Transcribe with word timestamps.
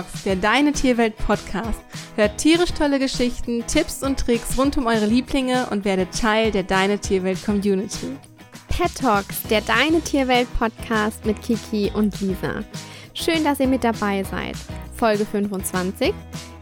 Talks, 0.00 0.22
der 0.22 0.36
Deine 0.36 0.72
Tierwelt 0.72 1.14
Podcast. 1.18 1.80
Hört 2.16 2.38
tierisch 2.38 2.72
tolle 2.72 2.98
Geschichten, 2.98 3.66
Tipps 3.66 4.02
und 4.02 4.18
Tricks 4.18 4.56
rund 4.56 4.78
um 4.78 4.86
eure 4.86 5.04
Lieblinge 5.04 5.66
und 5.70 5.84
werdet 5.84 6.18
Teil 6.18 6.50
der 6.50 6.62
Deine 6.62 6.98
Tierwelt 6.98 7.44
Community. 7.44 8.16
Pet 8.68 8.94
Talks, 8.94 9.42
der 9.50 9.60
Deine 9.60 10.00
Tierwelt 10.00 10.48
Podcast 10.58 11.26
mit 11.26 11.42
Kiki 11.42 11.92
und 11.94 12.18
Lisa. 12.22 12.64
Schön, 13.12 13.44
dass 13.44 13.60
ihr 13.60 13.68
mit 13.68 13.84
dabei 13.84 14.22
seid. 14.22 14.56
Folge 14.96 15.26
25: 15.26 16.14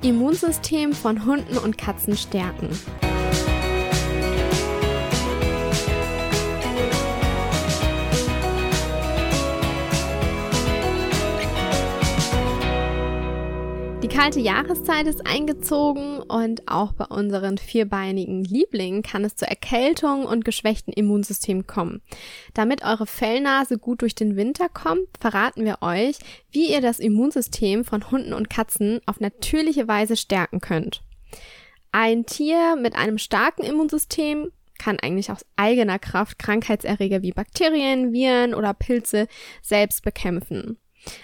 Immunsystem 0.03 0.93
von 0.93 1.25
Hunden 1.25 1.59
und 1.59 1.79
Katzen 1.79 2.17
stärken. 2.17 2.69
Die 14.09 14.17
kalte 14.17 14.41
Jahreszeit 14.41 15.07
ist 15.07 15.27
eingezogen 15.27 16.21
und 16.21 16.67
auch 16.67 16.95
bei 16.95 17.05
unseren 17.05 17.59
vierbeinigen 17.59 18.43
Lieblingen 18.43 19.03
kann 19.03 19.23
es 19.23 19.37
zur 19.37 19.49
Erkältung 19.49 20.25
und 20.25 20.47
geschwächten 20.47 20.95
Immunsystem 20.95 21.67
kommen. 21.67 22.01
Damit 22.55 22.83
eure 22.83 23.07
Fellnase 23.07 23.77
gut 23.77 24.01
durch 24.01 24.15
den 24.15 24.35
Winter 24.35 24.71
kommt, 24.71 25.09
verraten 25.21 25.67
wir 25.67 25.83
euch, 25.83 26.17
wie 26.51 26.73
ihr 26.73 26.81
das 26.81 27.01
Immunsystem 27.01 27.85
von 27.85 28.11
Hunden 28.11 28.33
und 28.33 28.49
Katzen 28.49 29.01
auf 29.05 29.21
natürliche 29.21 29.89
Weise 29.89 30.17
stärken 30.17 30.61
könnt. 30.61 31.03
Ein 31.93 32.25
Tier 32.25 32.77
mit 32.77 32.97
einem 32.97 33.19
starken 33.19 33.63
Immunsystem 33.63 34.51
kann 34.79 34.99
eigentlich 35.01 35.31
aus 35.31 35.45
eigener 35.57 35.99
Kraft 35.99 36.39
Krankheitserreger 36.39 37.21
wie 37.21 37.33
Bakterien, 37.33 38.15
Viren 38.15 38.55
oder 38.55 38.73
Pilze 38.73 39.29
selbst 39.61 40.03
bekämpfen. 40.03 40.79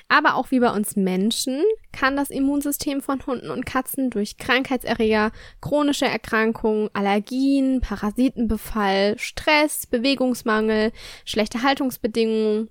Aber 0.08 0.34
auch 0.34 0.50
wie 0.50 0.60
bei 0.60 0.70
uns 0.70 0.96
Menschen 0.96 1.62
kann 1.92 2.16
das 2.16 2.30
Immunsystem 2.30 3.00
von 3.00 3.24
Hunden 3.26 3.50
und 3.50 3.66
Katzen 3.66 4.10
durch 4.10 4.36
Krankheitserreger, 4.38 5.32
chronische 5.60 6.06
Erkrankungen, 6.06 6.90
Allergien, 6.92 7.80
Parasitenbefall, 7.80 9.18
Stress, 9.18 9.86
Bewegungsmangel, 9.86 10.92
schlechte 11.24 11.62
Haltungsbedingungen, 11.62 12.68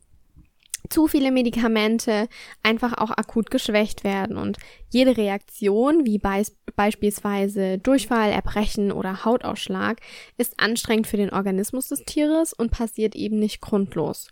zu 0.89 1.08
viele 1.08 1.31
Medikamente 1.31 2.28
einfach 2.61 2.97
auch 2.97 3.11
akut 3.11 3.50
geschwächt 3.50 4.03
werden 4.03 4.38
und 4.38 4.58
jede 4.89 5.17
Reaktion, 5.17 6.06
wie 6.06 6.19
beis 6.19 6.56
beispielsweise 6.75 7.78
Durchfall, 7.78 8.31
Erbrechen 8.31 8.91
oder 8.91 9.25
Hautausschlag, 9.25 10.02
ist 10.38 10.59
anstrengend 10.59 11.08
für 11.08 11.17
den 11.17 11.31
Organismus 11.31 11.88
des 11.88 12.03
Tieres 12.03 12.53
und 12.53 12.72
passiert 12.72 13.16
eben 13.16 13.39
nicht 13.39 13.61
grundlos. 13.61 14.28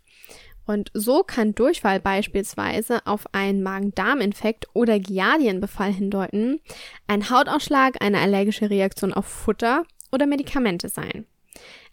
Und 0.72 0.90
so 0.94 1.24
kann 1.24 1.54
Durchfall 1.54 2.00
beispielsweise 2.00 3.06
auf 3.06 3.26
einen 3.34 3.62
Magen-Darm-Infekt 3.62 4.68
oder 4.74 5.00
Giardienbefall 5.00 5.92
hindeuten, 5.92 6.62
ein 7.08 7.30
Hautausschlag, 7.30 8.02
eine 8.02 8.20
allergische 8.20 8.70
Reaktion 8.70 9.12
auf 9.12 9.26
Futter 9.26 9.84
oder 10.14 10.28
Medikamente 10.28 10.88
sein. 10.88 11.26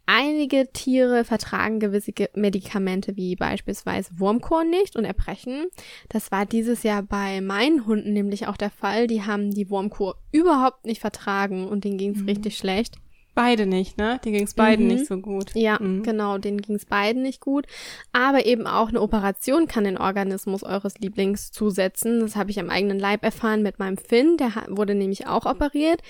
Einige 0.07 0.73
Tiere 0.73 1.25
vertragen 1.25 1.81
gewisse 1.81 2.13
Medikamente 2.35 3.17
wie 3.17 3.35
beispielsweise 3.35 4.13
Wurmkorn 4.17 4.71
nicht 4.71 4.95
und 4.95 5.05
erbrechen. 5.05 5.67
Das 6.09 6.31
war 6.31 6.47
dieses 6.47 6.85
Jahr 6.85 7.03
bei 7.03 7.41
meinen 7.41 7.85
Hunden 7.85 8.13
nämlich 8.13 8.47
auch 8.47 8.57
der 8.57 8.71
Fall. 8.71 9.09
Die 9.09 9.25
haben 9.25 9.51
die 9.51 9.71
Wurmkur 9.71 10.17
überhaupt 10.31 10.87
nicht 10.87 11.01
vertragen 11.01 11.67
und 11.67 11.83
denen 11.83 11.99
ging 11.99 12.13
es 12.13 12.21
mhm. 12.21 12.29
richtig 12.29 12.57
schlecht. 12.57 12.95
Beide 13.39 13.67
nicht, 13.67 13.99
ne? 13.99 14.21
Die 14.25 14.33
ging 14.33 14.47
es 14.47 14.55
beiden 14.55 14.89
mhm. 14.89 14.95
nicht 14.95 15.07
so 15.07 15.17
gut. 15.19 15.55
Ja, 15.55 15.79
mhm. 15.81 16.03
genau, 16.03 16.39
denen 16.39 16.61
ging 16.61 16.75
es 16.75 16.87
beiden 16.87 17.23
nicht 17.23 17.41
gut. 17.41 17.69
Aber 18.11 18.45
eben 18.45 18.67
auch 18.67 18.89
eine 18.89 19.01
Operation 19.01 19.69
kann 19.69 19.85
den 19.85 19.97
Organismus 19.97 20.65
eures 20.65 20.99
Lieblings 20.99 21.53
zusetzen. 21.53 22.19
Das 22.19 22.35
habe 22.35 22.51
ich 22.51 22.59
am 22.59 22.69
eigenen 22.69 22.99
Leib 22.99 23.23
erfahren 23.23 23.63
mit 23.63 23.79
meinem 23.79 23.97
Finn. 23.97 24.39
Der 24.39 24.51
wurde 24.67 24.97
nämlich 24.97 25.29
auch 25.29 25.47
operiert. 25.47 26.03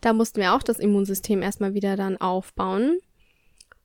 Da 0.00 0.12
mussten 0.12 0.40
wir 0.40 0.54
auch 0.54 0.62
das 0.62 0.78
Immunsystem 0.78 1.42
erstmal 1.42 1.74
wieder 1.74 1.96
dann 1.96 2.18
aufbauen. 2.18 3.00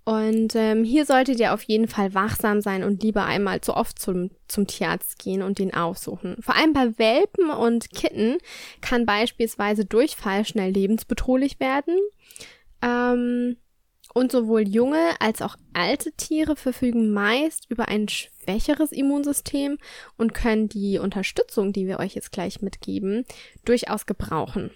Und 0.03 0.55
ähm, 0.55 0.83
hier 0.83 1.07
solltet 1.07 1.39
ihr 1.39 1.55
auf 1.55 1.63
jeden 1.63 1.87
Fall 1.87 2.13
wachsam 2.13 2.61
sein 2.61 2.83
und 2.83 3.01
lieber 3.01 3.25
einmal 3.25 3.61
zu 3.61 3.75
oft 3.75 3.97
zum, 3.97 4.29
zum 4.47 4.67
Tierarzt 4.67 5.17
gehen 5.17 5.41
und 5.41 5.57
den 5.57 5.73
aufsuchen. 5.73 6.37
Vor 6.39 6.55
allem 6.55 6.73
bei 6.73 6.99
Welpen 6.99 7.49
und 7.49 7.89
Kitten 7.89 8.37
kann 8.79 9.07
beispielsweise 9.07 9.85
Durchfall 9.85 10.45
schnell 10.45 10.69
lebensbedrohlich 10.69 11.59
werden. 11.59 11.97
Ähm, 12.81 13.57
und 14.13 14.31
sowohl 14.31 14.67
junge 14.67 15.15
als 15.19 15.41
auch 15.41 15.55
alte 15.73 16.11
Tiere 16.13 16.55
verfügen 16.55 17.13
meist 17.13 17.65
über 17.69 17.87
ein 17.87 18.09
schwächeres 18.09 18.91
Immunsystem 18.91 19.77
und 20.17 20.33
können 20.33 20.67
die 20.67 20.97
Unterstützung, 20.97 21.71
die 21.71 21.87
wir 21.87 21.99
euch 21.99 22.13
jetzt 22.13 22.31
gleich 22.31 22.61
mitgeben, 22.61 23.25
durchaus 23.63 24.05
gebrauchen. 24.05 24.71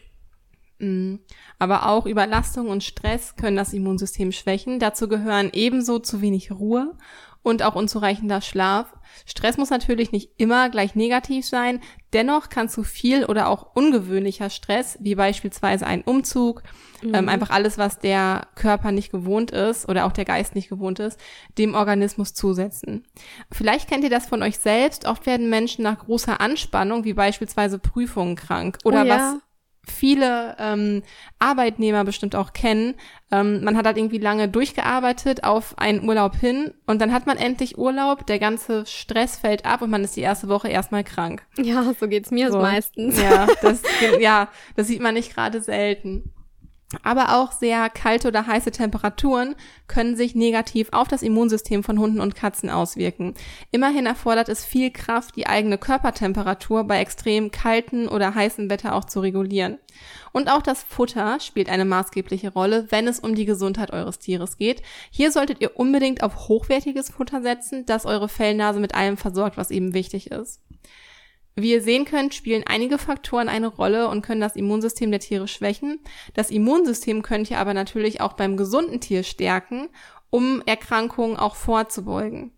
Mhm. 0.79 1.19
Aber 1.59 1.87
auch 1.87 2.05
Überlastung 2.05 2.69
und 2.69 2.83
Stress 2.83 3.35
können 3.35 3.57
das 3.57 3.73
Immunsystem 3.73 4.31
schwächen. 4.31 4.79
Dazu 4.79 5.07
gehören 5.07 5.49
ebenso 5.53 5.99
zu 5.99 6.21
wenig 6.21 6.51
Ruhe 6.51 6.97
und 7.45 7.61
auch 7.61 7.75
unzureichender 7.75 8.41
Schlaf. 8.41 8.91
Stress 9.27 9.57
muss 9.57 9.69
natürlich 9.69 10.11
nicht 10.11 10.31
immer 10.37 10.69
gleich 10.69 10.95
negativ 10.95 11.45
sein. 11.45 11.79
Dennoch 12.11 12.49
kann 12.49 12.69
zu 12.69 12.83
viel 12.83 13.23
oder 13.23 13.49
auch 13.49 13.75
ungewöhnlicher 13.75 14.49
Stress, 14.49 14.97
wie 14.99 15.13
beispielsweise 15.13 15.85
ein 15.85 16.01
Umzug, 16.01 16.63
ähm, 17.03 17.09
mhm. 17.09 17.15
ähm, 17.15 17.29
einfach 17.29 17.51
alles, 17.51 17.77
was 17.77 17.99
der 17.99 18.47
Körper 18.55 18.91
nicht 18.91 19.11
gewohnt 19.11 19.51
ist 19.51 19.87
oder 19.87 20.05
auch 20.05 20.11
der 20.11 20.25
Geist 20.25 20.55
nicht 20.55 20.69
gewohnt 20.69 20.99
ist, 20.99 21.19
dem 21.59 21.75
Organismus 21.75 22.33
zusetzen. 22.33 23.05
Vielleicht 23.51 23.87
kennt 23.87 24.03
ihr 24.03 24.09
das 24.09 24.25
von 24.25 24.41
euch 24.41 24.57
selbst. 24.57 25.05
Oft 25.05 25.27
werden 25.27 25.47
Menschen 25.47 25.83
nach 25.83 25.99
großer 25.99 26.41
Anspannung, 26.41 27.03
wie 27.03 27.13
beispielsweise 27.13 27.77
Prüfungen 27.77 28.35
krank 28.35 28.79
oder 28.83 29.03
oh 29.03 29.05
ja. 29.05 29.17
was 29.17 29.44
viele 29.87 30.55
ähm, 30.59 31.03
Arbeitnehmer 31.39 32.03
bestimmt 32.03 32.35
auch 32.35 32.53
kennen. 32.53 32.95
Ähm, 33.31 33.63
man 33.63 33.77
hat 33.77 33.85
halt 33.85 33.97
irgendwie 33.97 34.17
lange 34.17 34.47
durchgearbeitet 34.47 35.43
auf 35.43 35.77
einen 35.77 36.07
Urlaub 36.07 36.35
hin 36.35 36.73
und 36.85 37.01
dann 37.01 37.13
hat 37.13 37.25
man 37.25 37.37
endlich 37.37 37.77
Urlaub, 37.77 38.25
der 38.27 38.39
ganze 38.39 38.85
Stress 38.85 39.37
fällt 39.37 39.65
ab 39.65 39.81
und 39.81 39.89
man 39.89 40.03
ist 40.03 40.15
die 40.15 40.21
erste 40.21 40.47
Woche 40.47 40.69
erstmal 40.69 41.03
krank. 41.03 41.43
Ja, 41.57 41.93
so 41.99 42.07
geht's 42.07 42.31
mir 42.31 42.51
so. 42.51 42.59
meistens. 42.59 43.21
Ja, 43.21 43.47
das, 43.61 43.81
ja, 44.19 44.49
das 44.75 44.87
sieht 44.87 45.01
man 45.01 45.15
nicht 45.15 45.33
gerade 45.33 45.61
selten. 45.61 46.31
Aber 47.01 47.35
auch 47.35 47.51
sehr 47.51 47.89
kalte 47.89 48.27
oder 48.27 48.45
heiße 48.45 48.69
Temperaturen 48.69 49.55
können 49.87 50.15
sich 50.15 50.35
negativ 50.35 50.89
auf 50.91 51.07
das 51.07 51.23
Immunsystem 51.23 51.83
von 51.83 51.99
Hunden 51.99 52.19
und 52.19 52.35
Katzen 52.35 52.69
auswirken. 52.69 53.33
Immerhin 53.71 54.05
erfordert 54.05 54.49
es 54.49 54.63
viel 54.63 54.91
Kraft, 54.91 55.35
die 55.35 55.47
eigene 55.47 55.79
Körpertemperatur 55.79 56.83
bei 56.83 56.99
extrem 56.99 57.49
kalten 57.49 58.07
oder 58.07 58.35
heißen 58.35 58.69
Wetter 58.69 58.93
auch 58.93 59.05
zu 59.05 59.19
regulieren. 59.19 59.79
Und 60.31 60.49
auch 60.49 60.61
das 60.61 60.83
Futter 60.83 61.39
spielt 61.39 61.69
eine 61.69 61.85
maßgebliche 61.85 62.53
Rolle, 62.53 62.85
wenn 62.91 63.07
es 63.07 63.19
um 63.19 63.33
die 63.33 63.45
Gesundheit 63.45 63.91
eures 63.91 64.19
Tieres 64.19 64.57
geht. 64.57 64.83
Hier 65.09 65.31
solltet 65.31 65.61
ihr 65.61 65.77
unbedingt 65.77 66.21
auf 66.21 66.47
hochwertiges 66.47 67.09
Futter 67.09 67.41
setzen, 67.41 67.85
das 67.85 68.05
eure 68.05 68.29
Fellnase 68.29 68.79
mit 68.79 68.93
allem 68.93 69.17
versorgt, 69.17 69.57
was 69.57 69.71
eben 69.71 69.93
wichtig 69.93 70.31
ist. 70.31 70.61
Wie 71.57 71.71
ihr 71.71 71.81
sehen 71.81 72.03
könnt, 72.03 72.33
spielen 72.33 72.65
einige 72.67 72.97
Faktoren 72.97 73.47
eine 73.47 73.67
Rolle 73.67 74.09
und 74.09 74.21
können 74.21 74.41
das 74.41 74.57
Immunsystem 74.57 75.09
der 75.09 75.21
Tiere 75.21 75.47
schwächen. 75.47 76.01
Das 76.33 76.51
Immunsystem 76.51 77.21
könnt 77.21 77.49
ihr 77.49 77.59
aber 77.59 77.73
natürlich 77.73 78.19
auch 78.19 78.33
beim 78.33 78.57
gesunden 78.57 78.99
Tier 78.99 79.23
stärken, 79.23 79.87
um 80.29 80.61
Erkrankungen 80.65 81.37
auch 81.37 81.55
vorzubeugen. 81.55 82.51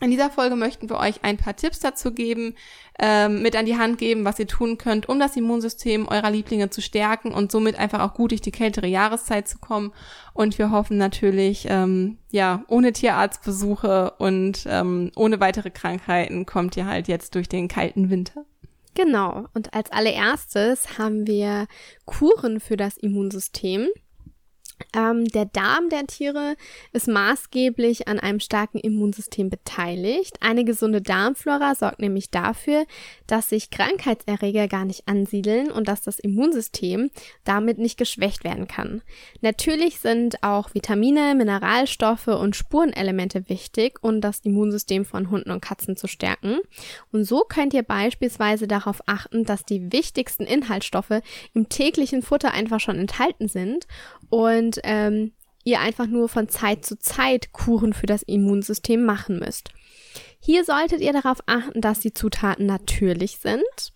In 0.00 0.12
dieser 0.12 0.30
Folge 0.30 0.54
möchten 0.54 0.88
wir 0.88 0.96
euch 0.98 1.24
ein 1.24 1.36
paar 1.38 1.56
Tipps 1.56 1.80
dazu 1.80 2.12
geben, 2.12 2.54
ähm, 3.00 3.42
mit 3.42 3.56
an 3.56 3.66
die 3.66 3.76
Hand 3.76 3.98
geben, 3.98 4.24
was 4.24 4.38
ihr 4.38 4.46
tun 4.46 4.78
könnt, 4.78 5.08
um 5.08 5.18
das 5.18 5.36
Immunsystem 5.36 6.06
eurer 6.06 6.30
Lieblinge 6.30 6.70
zu 6.70 6.80
stärken 6.80 7.32
und 7.32 7.50
somit 7.50 7.76
einfach 7.76 8.00
auch 8.00 8.14
gut 8.14 8.30
durch 8.30 8.40
die 8.40 8.52
kältere 8.52 8.86
Jahreszeit 8.86 9.48
zu 9.48 9.58
kommen. 9.58 9.92
Und 10.34 10.56
wir 10.58 10.70
hoffen 10.70 10.98
natürlich, 10.98 11.66
ähm, 11.68 12.18
ja, 12.30 12.62
ohne 12.68 12.92
Tierarztbesuche 12.92 14.12
und 14.18 14.66
ähm, 14.68 15.10
ohne 15.16 15.40
weitere 15.40 15.70
Krankheiten 15.70 16.46
kommt 16.46 16.76
ihr 16.76 16.86
halt 16.86 17.08
jetzt 17.08 17.34
durch 17.34 17.48
den 17.48 17.66
kalten 17.66 18.08
Winter. 18.08 18.44
Genau. 18.94 19.46
Und 19.52 19.74
als 19.74 19.90
allererstes 19.90 20.98
haben 20.98 21.26
wir 21.26 21.66
Kuren 22.04 22.60
für 22.60 22.76
das 22.76 22.96
Immunsystem. 22.96 23.88
Ähm, 24.94 25.26
der 25.26 25.44
Darm 25.46 25.88
der 25.90 26.06
Tiere 26.06 26.56
ist 26.92 27.08
maßgeblich 27.08 28.08
an 28.08 28.18
einem 28.18 28.40
starken 28.40 28.78
Immunsystem 28.78 29.50
beteiligt. 29.50 30.36
Eine 30.40 30.64
gesunde 30.64 31.02
Darmflora 31.02 31.74
sorgt 31.74 32.00
nämlich 32.00 32.30
dafür, 32.30 32.86
dass 33.26 33.48
sich 33.48 33.70
Krankheitserreger 33.70 34.68
gar 34.68 34.84
nicht 34.84 35.06
ansiedeln 35.06 35.70
und 35.70 35.88
dass 35.88 36.02
das 36.02 36.18
Immunsystem 36.18 37.10
damit 37.44 37.78
nicht 37.78 37.98
geschwächt 37.98 38.44
werden 38.44 38.68
kann. 38.68 39.02
Natürlich 39.40 40.00
sind 40.00 40.42
auch 40.42 40.74
Vitamine, 40.74 41.34
Mineralstoffe 41.34 42.28
und 42.28 42.56
Spurenelemente 42.56 43.48
wichtig, 43.48 43.98
um 44.02 44.20
das 44.20 44.40
Immunsystem 44.40 45.04
von 45.04 45.30
Hunden 45.30 45.50
und 45.50 45.60
Katzen 45.60 45.96
zu 45.96 46.06
stärken. 46.06 46.58
Und 47.12 47.24
so 47.24 47.44
könnt 47.48 47.74
ihr 47.74 47.82
beispielsweise 47.82 48.66
darauf 48.66 49.02
achten, 49.06 49.44
dass 49.44 49.64
die 49.64 49.92
wichtigsten 49.92 50.44
Inhaltsstoffe 50.44 51.20
im 51.54 51.68
täglichen 51.68 52.22
Futter 52.22 52.52
einfach 52.52 52.80
schon 52.80 52.98
enthalten 52.98 53.48
sind 53.48 53.86
und 54.30 54.67
ähm, 54.84 55.32
ihr 55.64 55.80
einfach 55.80 56.06
nur 56.06 56.28
von 56.28 56.48
Zeit 56.48 56.84
zu 56.84 56.98
Zeit 56.98 57.52
Kuren 57.52 57.92
für 57.92 58.06
das 58.06 58.22
Immunsystem 58.22 59.04
machen 59.04 59.38
müsst. 59.38 59.70
Hier 60.40 60.64
solltet 60.64 61.00
ihr 61.00 61.12
darauf 61.12 61.38
achten, 61.46 61.80
dass 61.80 62.00
die 62.00 62.14
Zutaten 62.14 62.66
natürlich 62.66 63.38
sind 63.38 63.92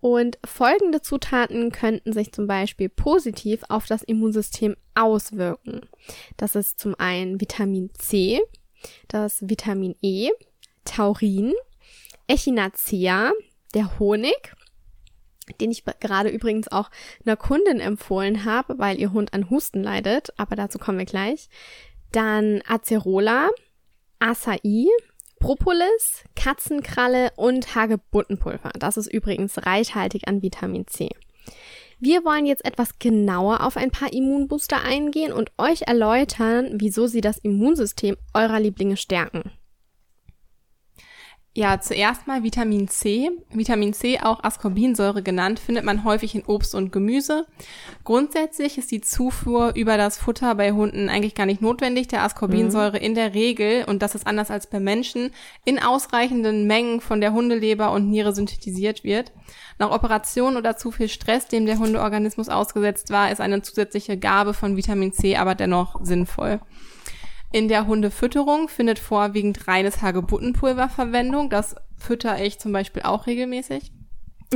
Und 0.00 0.38
folgende 0.44 1.00
Zutaten 1.00 1.70
könnten 1.70 2.12
sich 2.12 2.32
zum 2.32 2.48
Beispiel 2.48 2.88
positiv 2.88 3.62
auf 3.68 3.86
das 3.86 4.02
Immunsystem 4.02 4.74
auswirken. 4.96 5.82
Das 6.36 6.56
ist 6.56 6.80
zum 6.80 6.96
einen 6.98 7.40
Vitamin 7.40 7.90
C, 7.94 8.40
das 9.06 9.48
Vitamin 9.48 9.94
E, 10.02 10.30
Taurin, 10.84 11.52
Echinacea, 12.26 13.30
der 13.74 13.98
Honig, 14.00 14.54
den 15.60 15.70
ich 15.70 15.84
gerade 16.00 16.28
übrigens 16.28 16.70
auch 16.70 16.90
einer 17.24 17.36
Kundin 17.36 17.80
empfohlen 17.80 18.44
habe, 18.44 18.78
weil 18.78 18.98
ihr 18.98 19.12
Hund 19.12 19.34
an 19.34 19.50
Husten 19.50 19.82
leidet, 19.82 20.32
aber 20.36 20.56
dazu 20.56 20.78
kommen 20.78 20.98
wir 20.98 21.06
gleich. 21.06 21.48
Dann 22.12 22.62
Acerola, 22.66 23.48
Acai, 24.18 24.86
Propolis, 25.40 26.24
Katzenkralle 26.36 27.32
und 27.36 27.74
Hagebuttenpulver. 27.74 28.70
Das 28.78 28.96
ist 28.96 29.12
übrigens 29.12 29.66
reichhaltig 29.66 30.28
an 30.28 30.42
Vitamin 30.42 30.86
C. 30.86 31.08
Wir 31.98 32.24
wollen 32.24 32.46
jetzt 32.46 32.64
etwas 32.64 32.98
genauer 32.98 33.64
auf 33.64 33.76
ein 33.76 33.90
paar 33.90 34.12
Immunbooster 34.12 34.82
eingehen 34.82 35.32
und 35.32 35.52
euch 35.56 35.82
erläutern, 35.82 36.80
wieso 36.80 37.06
sie 37.06 37.20
das 37.20 37.38
Immunsystem 37.38 38.16
eurer 38.34 38.60
Lieblinge 38.60 38.96
stärken. 38.96 39.52
Ja, 41.54 41.78
zuerst 41.78 42.26
mal 42.26 42.42
Vitamin 42.42 42.88
C. 42.88 43.30
Vitamin 43.50 43.92
C, 43.92 44.18
auch 44.18 44.42
Ascorbinsäure 44.42 45.22
genannt, 45.22 45.58
findet 45.60 45.84
man 45.84 46.02
häufig 46.02 46.34
in 46.34 46.44
Obst 46.46 46.74
und 46.74 46.92
Gemüse. 46.92 47.46
Grundsätzlich 48.04 48.78
ist 48.78 48.90
die 48.90 49.02
Zufuhr 49.02 49.74
über 49.74 49.98
das 49.98 50.16
Futter 50.16 50.54
bei 50.54 50.72
Hunden 50.72 51.10
eigentlich 51.10 51.34
gar 51.34 51.44
nicht 51.44 51.60
notwendig, 51.60 52.08
der 52.08 52.22
Ascorbinsäure 52.22 52.96
mhm. 52.96 53.04
in 53.04 53.14
der 53.14 53.34
Regel, 53.34 53.84
und 53.84 54.00
das 54.00 54.14
ist 54.14 54.26
anders 54.26 54.50
als 54.50 54.66
bei 54.66 54.80
Menschen, 54.80 55.30
in 55.66 55.78
ausreichenden 55.78 56.66
Mengen 56.66 57.02
von 57.02 57.20
der 57.20 57.34
Hundeleber 57.34 57.92
und 57.92 58.08
Niere 58.08 58.34
synthetisiert 58.34 59.04
wird. 59.04 59.30
Nach 59.78 59.90
Operation 59.90 60.56
oder 60.56 60.78
zu 60.78 60.90
viel 60.90 61.10
Stress, 61.10 61.48
dem 61.48 61.66
der 61.66 61.78
Hundeorganismus 61.78 62.48
ausgesetzt 62.48 63.10
war, 63.10 63.30
ist 63.30 63.42
eine 63.42 63.60
zusätzliche 63.60 64.16
Gabe 64.16 64.54
von 64.54 64.78
Vitamin 64.78 65.12
C 65.12 65.36
aber 65.36 65.54
dennoch 65.54 66.02
sinnvoll. 66.02 66.60
In 67.52 67.68
der 67.68 67.86
Hundefütterung 67.86 68.68
findet 68.68 68.98
vorwiegend 68.98 69.68
reines 69.68 70.00
Hagebuttenpulver 70.00 70.88
Verwendung. 70.88 71.50
Das 71.50 71.76
fütter 71.98 72.42
ich 72.42 72.58
zum 72.58 72.72
Beispiel 72.72 73.02
auch 73.02 73.26
regelmäßig. 73.26 73.92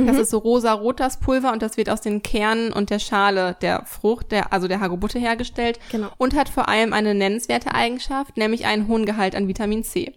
Das 0.05 0.15
mhm. 0.15 0.21
ist 0.21 0.29
so 0.29 0.37
rosa-rot 0.37 0.99
das 0.99 1.19
Pulver 1.19 1.51
und 1.51 1.61
das 1.61 1.75
wird 1.75 1.89
aus 1.89 2.01
den 2.01 2.21
Kernen 2.21 2.71
und 2.71 2.89
der 2.89 2.99
Schale 2.99 3.55
der 3.61 3.83
Frucht, 3.85 4.31
der, 4.31 4.53
also 4.53 4.67
der 4.67 4.79
Hagebutte 4.79 5.19
hergestellt 5.19 5.79
genau. 5.91 6.09
und 6.17 6.35
hat 6.35 6.49
vor 6.49 6.69
allem 6.69 6.93
eine 6.93 7.15
nennenswerte 7.15 7.73
Eigenschaft, 7.73 8.37
nämlich 8.37 8.65
einen 8.65 8.87
hohen 8.87 9.05
Gehalt 9.05 9.35
an 9.35 9.47
Vitamin 9.47 9.83
C. 9.83 10.13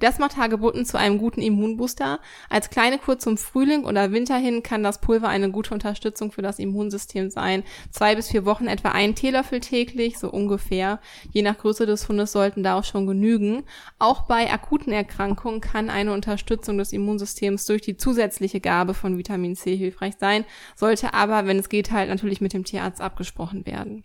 Das 0.00 0.18
macht 0.18 0.36
Hagebutten 0.36 0.86
zu 0.86 0.98
einem 0.98 1.18
guten 1.18 1.42
Immunbooster. 1.42 2.20
Als 2.48 2.70
kleine 2.70 2.98
Kur 2.98 3.18
zum 3.18 3.36
Frühling 3.36 3.84
oder 3.84 4.12
Winter 4.12 4.36
hin 4.36 4.62
kann 4.62 4.82
das 4.82 5.00
Pulver 5.00 5.28
eine 5.28 5.50
gute 5.50 5.74
Unterstützung 5.74 6.30
für 6.30 6.42
das 6.42 6.58
Immunsystem 6.58 7.30
sein. 7.30 7.64
Zwei 7.90 8.14
bis 8.14 8.30
vier 8.30 8.44
Wochen 8.44 8.66
etwa 8.66 8.90
ein 8.90 9.14
Teelöffel 9.14 9.60
täglich, 9.60 10.18
so 10.18 10.30
ungefähr. 10.30 11.00
Je 11.32 11.42
nach 11.42 11.58
Größe 11.58 11.86
des 11.86 12.08
Hundes 12.08 12.32
sollten 12.32 12.62
da 12.62 12.78
auch 12.78 12.84
schon 12.84 13.06
genügen. 13.06 13.64
Auch 13.98 14.22
bei 14.22 14.52
akuten 14.52 14.92
Erkrankungen 14.92 15.60
kann 15.60 15.90
eine 15.90 16.12
Unterstützung 16.12 16.78
des 16.78 16.92
Immunsystems 16.92 17.66
durch 17.66 17.82
die 17.82 17.96
zusätzliche 17.96 18.60
Gabe 18.60 18.94
von 18.94 19.18
Vitamin 19.18 19.23
C 19.24 19.76
hilfreich 19.76 20.14
sein, 20.18 20.44
sollte 20.76 21.14
aber, 21.14 21.46
wenn 21.46 21.58
es 21.58 21.68
geht, 21.68 21.90
halt 21.90 22.08
natürlich 22.08 22.40
mit 22.40 22.52
dem 22.52 22.64
Tierarzt 22.64 23.00
abgesprochen 23.00 23.66
werden. 23.66 24.04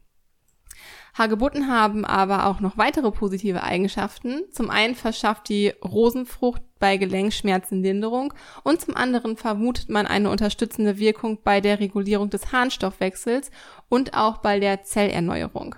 Hagebutten 1.13 1.67
haben 1.67 2.05
aber 2.05 2.45
auch 2.45 2.59
noch 2.59 2.77
weitere 2.77 3.11
positive 3.11 3.63
Eigenschaften. 3.63 4.43
Zum 4.51 4.69
einen 4.69 4.95
verschafft 4.95 5.49
die 5.49 5.73
Rosenfrucht 5.83 6.61
bei 6.79 6.97
Gelenkschmerzen 6.97 7.83
Linderung 7.83 8.33
und 8.63 8.79
zum 8.79 8.95
anderen 8.95 9.35
vermutet 9.35 9.89
man 9.89 10.07
eine 10.07 10.29
unterstützende 10.29 10.97
Wirkung 10.97 11.39
bei 11.43 11.61
der 11.61 11.79
Regulierung 11.79 12.29
des 12.29 12.51
Harnstoffwechsels 12.51 13.51
und 13.89 14.13
auch 14.13 14.37
bei 14.37 14.59
der 14.59 14.83
Zellerneuerung. 14.83 15.75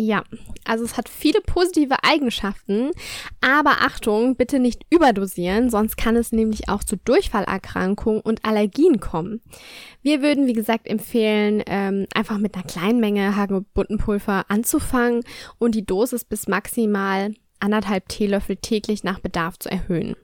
Ja, 0.00 0.22
also 0.64 0.84
es 0.84 0.96
hat 0.96 1.08
viele 1.08 1.40
positive 1.40 2.04
Eigenschaften, 2.04 2.92
aber 3.40 3.80
Achtung, 3.80 4.36
bitte 4.36 4.60
nicht 4.60 4.86
überdosieren, 4.90 5.70
sonst 5.70 5.96
kann 5.96 6.14
es 6.14 6.30
nämlich 6.30 6.68
auch 6.68 6.84
zu 6.84 6.96
Durchfallerkrankungen 6.96 8.20
und 8.20 8.44
Allergien 8.44 9.00
kommen. 9.00 9.40
Wir 10.00 10.22
würden, 10.22 10.46
wie 10.46 10.52
gesagt, 10.52 10.86
empfehlen, 10.86 11.64
ähm, 11.66 12.06
einfach 12.14 12.38
mit 12.38 12.54
einer 12.54 12.62
kleinen 12.62 13.00
Menge 13.00 13.34
Hagebuttenpulver 13.34 14.44
anzufangen 14.48 15.24
und 15.58 15.74
die 15.74 15.84
Dosis 15.84 16.24
bis 16.24 16.46
maximal 16.46 17.34
anderthalb 17.58 18.08
Teelöffel 18.08 18.54
täglich 18.54 19.02
nach 19.02 19.18
Bedarf 19.18 19.58
zu 19.58 19.68
erhöhen. 19.68 20.14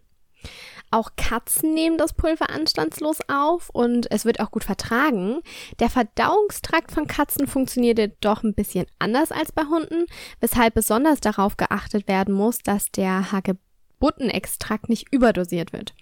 Auch 0.94 1.10
Katzen 1.16 1.74
nehmen 1.74 1.98
das 1.98 2.12
Pulver 2.12 2.50
anstandslos 2.50 3.18
auf 3.26 3.68
und 3.70 4.08
es 4.12 4.24
wird 4.24 4.38
auch 4.38 4.52
gut 4.52 4.62
vertragen. 4.62 5.40
Der 5.80 5.90
Verdauungstrakt 5.90 6.92
von 6.92 7.08
Katzen 7.08 7.48
funktioniert 7.48 7.98
jedoch 7.98 8.44
ein 8.44 8.54
bisschen 8.54 8.86
anders 9.00 9.32
als 9.32 9.50
bei 9.50 9.64
Hunden, 9.64 10.06
weshalb 10.38 10.74
besonders 10.74 11.18
darauf 11.18 11.56
geachtet 11.56 12.06
werden 12.06 12.32
muss, 12.32 12.58
dass 12.58 12.92
der 12.92 13.32
Hagebuttenextrakt 13.32 14.88
nicht 14.88 15.12
überdosiert 15.12 15.72
wird. 15.72 15.94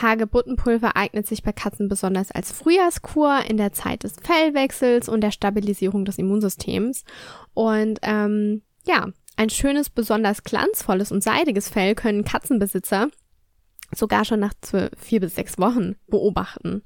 Hagebuttenpulver 0.00 0.94
eignet 0.94 1.26
sich 1.26 1.42
bei 1.42 1.50
Katzen 1.50 1.88
besonders 1.88 2.30
als 2.30 2.52
Frühjahrskur 2.52 3.40
in 3.48 3.56
der 3.56 3.72
Zeit 3.72 4.04
des 4.04 4.14
Fellwechsels 4.22 5.08
und 5.08 5.22
der 5.22 5.32
Stabilisierung 5.32 6.04
des 6.04 6.18
Immunsystems. 6.18 7.02
Und 7.52 7.98
ähm, 8.02 8.62
ja, 8.86 9.08
ein 9.36 9.50
schönes, 9.50 9.90
besonders 9.90 10.44
glanzvolles 10.44 11.10
und 11.10 11.24
seidiges 11.24 11.68
Fell 11.68 11.96
können 11.96 12.22
Katzenbesitzer 12.22 13.08
sogar 13.96 14.24
schon 14.24 14.40
nach 14.40 14.54
vier 14.98 15.20
bis 15.20 15.34
sechs 15.34 15.58
Wochen 15.58 15.96
beobachten. 16.06 16.82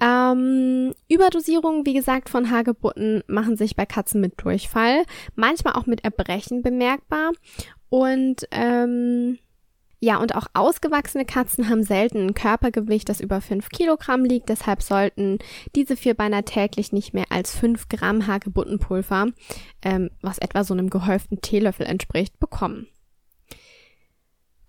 Ähm, 0.00 0.94
Überdosierungen, 1.08 1.86
wie 1.86 1.94
gesagt, 1.94 2.28
von 2.28 2.50
Hagebutten 2.50 3.22
machen 3.28 3.56
sich 3.56 3.76
bei 3.76 3.86
Katzen 3.86 4.20
mit 4.20 4.42
Durchfall, 4.42 5.04
manchmal 5.36 5.74
auch 5.74 5.86
mit 5.86 6.02
Erbrechen 6.02 6.62
bemerkbar. 6.62 7.30
Und 7.88 8.48
ähm, 8.50 9.38
ja, 10.04 10.16
und 10.16 10.34
auch 10.34 10.48
ausgewachsene 10.54 11.24
Katzen 11.24 11.68
haben 11.68 11.84
selten 11.84 12.26
ein 12.26 12.34
Körpergewicht, 12.34 13.08
das 13.08 13.20
über 13.20 13.40
fünf 13.40 13.68
Kilogramm 13.68 14.24
liegt. 14.24 14.48
Deshalb 14.48 14.82
sollten 14.82 15.38
diese 15.76 15.96
Vierbeiner 15.96 16.44
täglich 16.44 16.90
nicht 16.90 17.14
mehr 17.14 17.26
als 17.30 17.56
fünf 17.56 17.88
Gramm 17.88 18.26
Hagebuttenpulver, 18.26 19.28
ähm, 19.82 20.10
was 20.20 20.38
etwa 20.38 20.64
so 20.64 20.74
einem 20.74 20.90
gehäuften 20.90 21.40
Teelöffel 21.40 21.86
entspricht, 21.86 22.40
bekommen. 22.40 22.88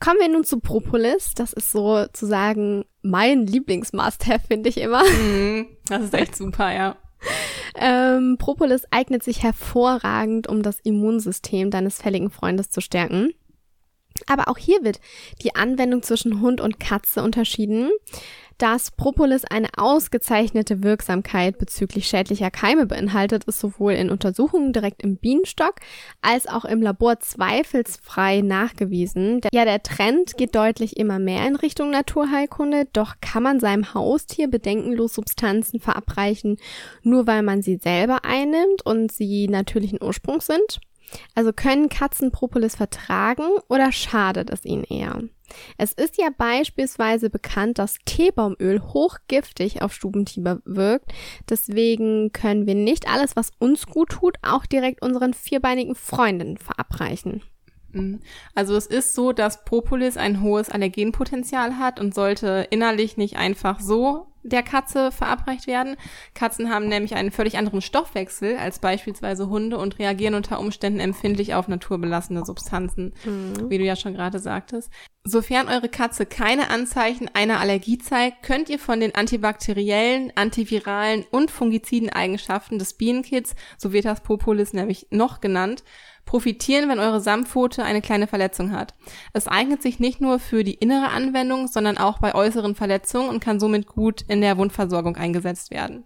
Kommen 0.03 0.19
wir 0.19 0.27
nun 0.27 0.43
zu 0.43 0.59
Propolis. 0.59 1.31
Das 1.33 1.53
ist 1.53 1.71
sozusagen 1.71 2.83
mein 3.03 3.47
Lieblings-Must-Have, 3.47 4.41
finde 4.49 4.67
ich 4.67 4.77
immer. 4.77 5.01
Mhm, 5.01 5.67
das 5.87 6.03
ist 6.03 6.13
echt 6.13 6.35
super, 6.35 6.73
ja. 6.73 6.97
Ähm, 7.75 8.35
Propolis 8.37 8.83
eignet 8.91 9.23
sich 9.23 9.43
hervorragend, 9.43 10.47
um 10.49 10.61
das 10.61 10.81
Immunsystem 10.81 11.71
deines 11.71 12.01
fälligen 12.01 12.31
Freundes 12.31 12.69
zu 12.69 12.81
stärken. 12.81 13.31
Aber 14.27 14.49
auch 14.49 14.57
hier 14.57 14.83
wird 14.83 14.99
die 15.41 15.55
Anwendung 15.55 16.03
zwischen 16.03 16.41
Hund 16.41 16.59
und 16.59 16.81
Katze 16.81 17.23
unterschieden 17.23 17.89
dass 18.63 18.91
Propolis 18.91 19.43
eine 19.43 19.67
ausgezeichnete 19.75 20.83
Wirksamkeit 20.83 21.57
bezüglich 21.57 22.07
schädlicher 22.07 22.49
Keime 22.49 22.85
beinhaltet, 22.85 23.43
ist 23.43 23.59
sowohl 23.59 23.91
in 23.91 24.09
Untersuchungen 24.09 24.71
direkt 24.71 25.03
im 25.03 25.17
Bienenstock 25.17 25.81
als 26.21 26.47
auch 26.47 26.63
im 26.63 26.81
Labor 26.81 27.19
zweifelsfrei 27.19 28.39
nachgewiesen. 28.39 29.41
Ja, 29.51 29.65
der 29.65 29.83
Trend 29.83 30.37
geht 30.37 30.55
deutlich 30.55 30.95
immer 30.95 31.19
mehr 31.19 31.45
in 31.45 31.57
Richtung 31.57 31.89
Naturheilkunde, 31.89 32.87
doch 32.93 33.15
kann 33.19 33.43
man 33.43 33.59
seinem 33.59 33.93
Haustier 33.93 34.47
bedenkenlos 34.47 35.15
Substanzen 35.15 35.81
verabreichen, 35.81 36.55
nur 37.01 37.27
weil 37.27 37.43
man 37.43 37.61
sie 37.61 37.75
selber 37.75 38.23
einnimmt 38.23 38.85
und 38.85 39.11
sie 39.11 39.49
natürlichen 39.49 40.01
Ursprungs 40.01 40.45
sind? 40.45 40.79
Also 41.35 41.53
können 41.53 41.89
Katzen 41.89 42.31
Propolis 42.31 42.75
vertragen 42.75 43.45
oder 43.69 43.91
schadet 43.91 44.49
es 44.49 44.65
ihnen 44.65 44.83
eher? 44.83 45.23
Es 45.77 45.93
ist 45.93 46.17
ja 46.17 46.29
beispielsweise 46.35 47.29
bekannt, 47.29 47.77
dass 47.77 47.97
Teebaumöl 48.05 48.81
hochgiftig 48.81 49.81
auf 49.81 49.93
Stubentiere 49.93 50.61
wirkt. 50.65 51.13
Deswegen 51.49 52.31
können 52.31 52.65
wir 52.65 52.75
nicht 52.75 53.07
alles, 53.07 53.35
was 53.35 53.51
uns 53.59 53.85
gut 53.85 54.09
tut, 54.09 54.37
auch 54.41 54.65
direkt 54.65 55.01
unseren 55.03 55.33
vierbeinigen 55.33 55.95
Freundinnen 55.95 56.57
verabreichen. 56.57 57.43
Mhm. 57.91 58.21
Also 58.55 58.75
es 58.75 58.87
ist 58.87 59.13
so, 59.15 59.31
dass 59.31 59.63
Propolis 59.65 60.17
ein 60.17 60.41
hohes 60.41 60.69
Allergenpotenzial 60.69 61.77
hat 61.77 61.99
und 61.99 62.15
sollte 62.15 62.67
innerlich 62.71 63.17
nicht 63.17 63.37
einfach 63.37 63.79
so 63.79 64.32
der 64.43 64.63
Katze 64.63 65.11
verabreicht 65.11 65.67
werden. 65.67 65.95
Katzen 66.33 66.69
haben 66.69 66.87
nämlich 66.87 67.15
einen 67.15 67.31
völlig 67.31 67.57
anderen 67.57 67.81
Stoffwechsel 67.81 68.57
als 68.57 68.79
beispielsweise 68.79 69.49
Hunde 69.49 69.77
und 69.77 69.99
reagieren 69.99 70.35
unter 70.35 70.59
Umständen 70.59 70.99
empfindlich 70.99 71.55
auf 71.55 71.67
naturbelassene 71.67 72.45
Substanzen, 72.45 73.13
mhm. 73.25 73.69
wie 73.69 73.77
du 73.77 73.83
ja 73.83 73.95
schon 73.95 74.13
gerade 74.13 74.39
sagtest. 74.39 74.91
Sofern 75.25 75.69
eure 75.69 75.87
Katze 75.87 76.25
keine 76.25 76.69
Anzeichen 76.69 77.29
einer 77.33 77.61
Allergie 77.61 77.97
zeigt, 77.97 78.43
könnt 78.43 78.69
ihr 78.69 78.79
von 78.79 78.99
den 78.99 79.15
antibakteriellen, 79.15 80.33
antiviralen 80.35 81.25
und 81.31 81.49
fungiziden 81.49 82.09
Eigenschaften 82.09 82.77
des 82.77 82.95
Bienenkits, 82.95 83.55
so 83.77 83.93
wird 83.93 84.03
das 84.03 84.21
Propolis 84.21 84.73
nämlich 84.73 85.07
noch 85.11 85.39
genannt, 85.39 85.85
profitieren, 86.25 86.89
wenn 86.89 86.99
eure 86.99 87.21
Samtpfote 87.21 87.83
eine 87.83 88.01
kleine 88.01 88.27
Verletzung 88.27 88.71
hat. 88.71 88.93
Es 89.33 89.47
eignet 89.47 89.81
sich 89.81 89.99
nicht 89.99 90.21
nur 90.21 90.39
für 90.39 90.63
die 90.63 90.73
innere 90.73 91.09
Anwendung, 91.09 91.67
sondern 91.67 91.97
auch 91.97 92.19
bei 92.19 92.33
äußeren 92.33 92.75
Verletzungen 92.75 93.29
und 93.29 93.43
kann 93.43 93.59
somit 93.59 93.87
gut 93.87 94.23
in 94.27 94.41
der 94.41 94.57
Wundversorgung 94.57 95.15
eingesetzt 95.15 95.71
werden. 95.71 96.05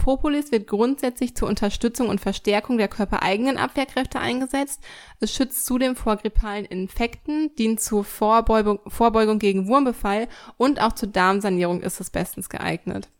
Propolis 0.00 0.50
wird 0.50 0.66
grundsätzlich 0.66 1.36
zur 1.36 1.46
Unterstützung 1.46 2.08
und 2.08 2.22
Verstärkung 2.22 2.78
der 2.78 2.88
körpereigenen 2.88 3.58
Abwehrkräfte 3.58 4.18
eingesetzt. 4.18 4.80
Es 5.20 5.32
schützt 5.32 5.66
zudem 5.66 5.94
vor 5.94 6.16
grippalen 6.16 6.64
Infekten, 6.64 7.54
dient 7.56 7.80
zur 7.80 8.02
Vorbeugung, 8.02 8.80
Vorbeugung 8.86 9.38
gegen 9.38 9.68
Wurmbefall 9.68 10.28
und 10.56 10.80
auch 10.80 10.94
zur 10.94 11.10
Darmsanierung 11.10 11.82
ist 11.82 12.00
es 12.00 12.08
bestens 12.08 12.48
geeignet. 12.48 13.10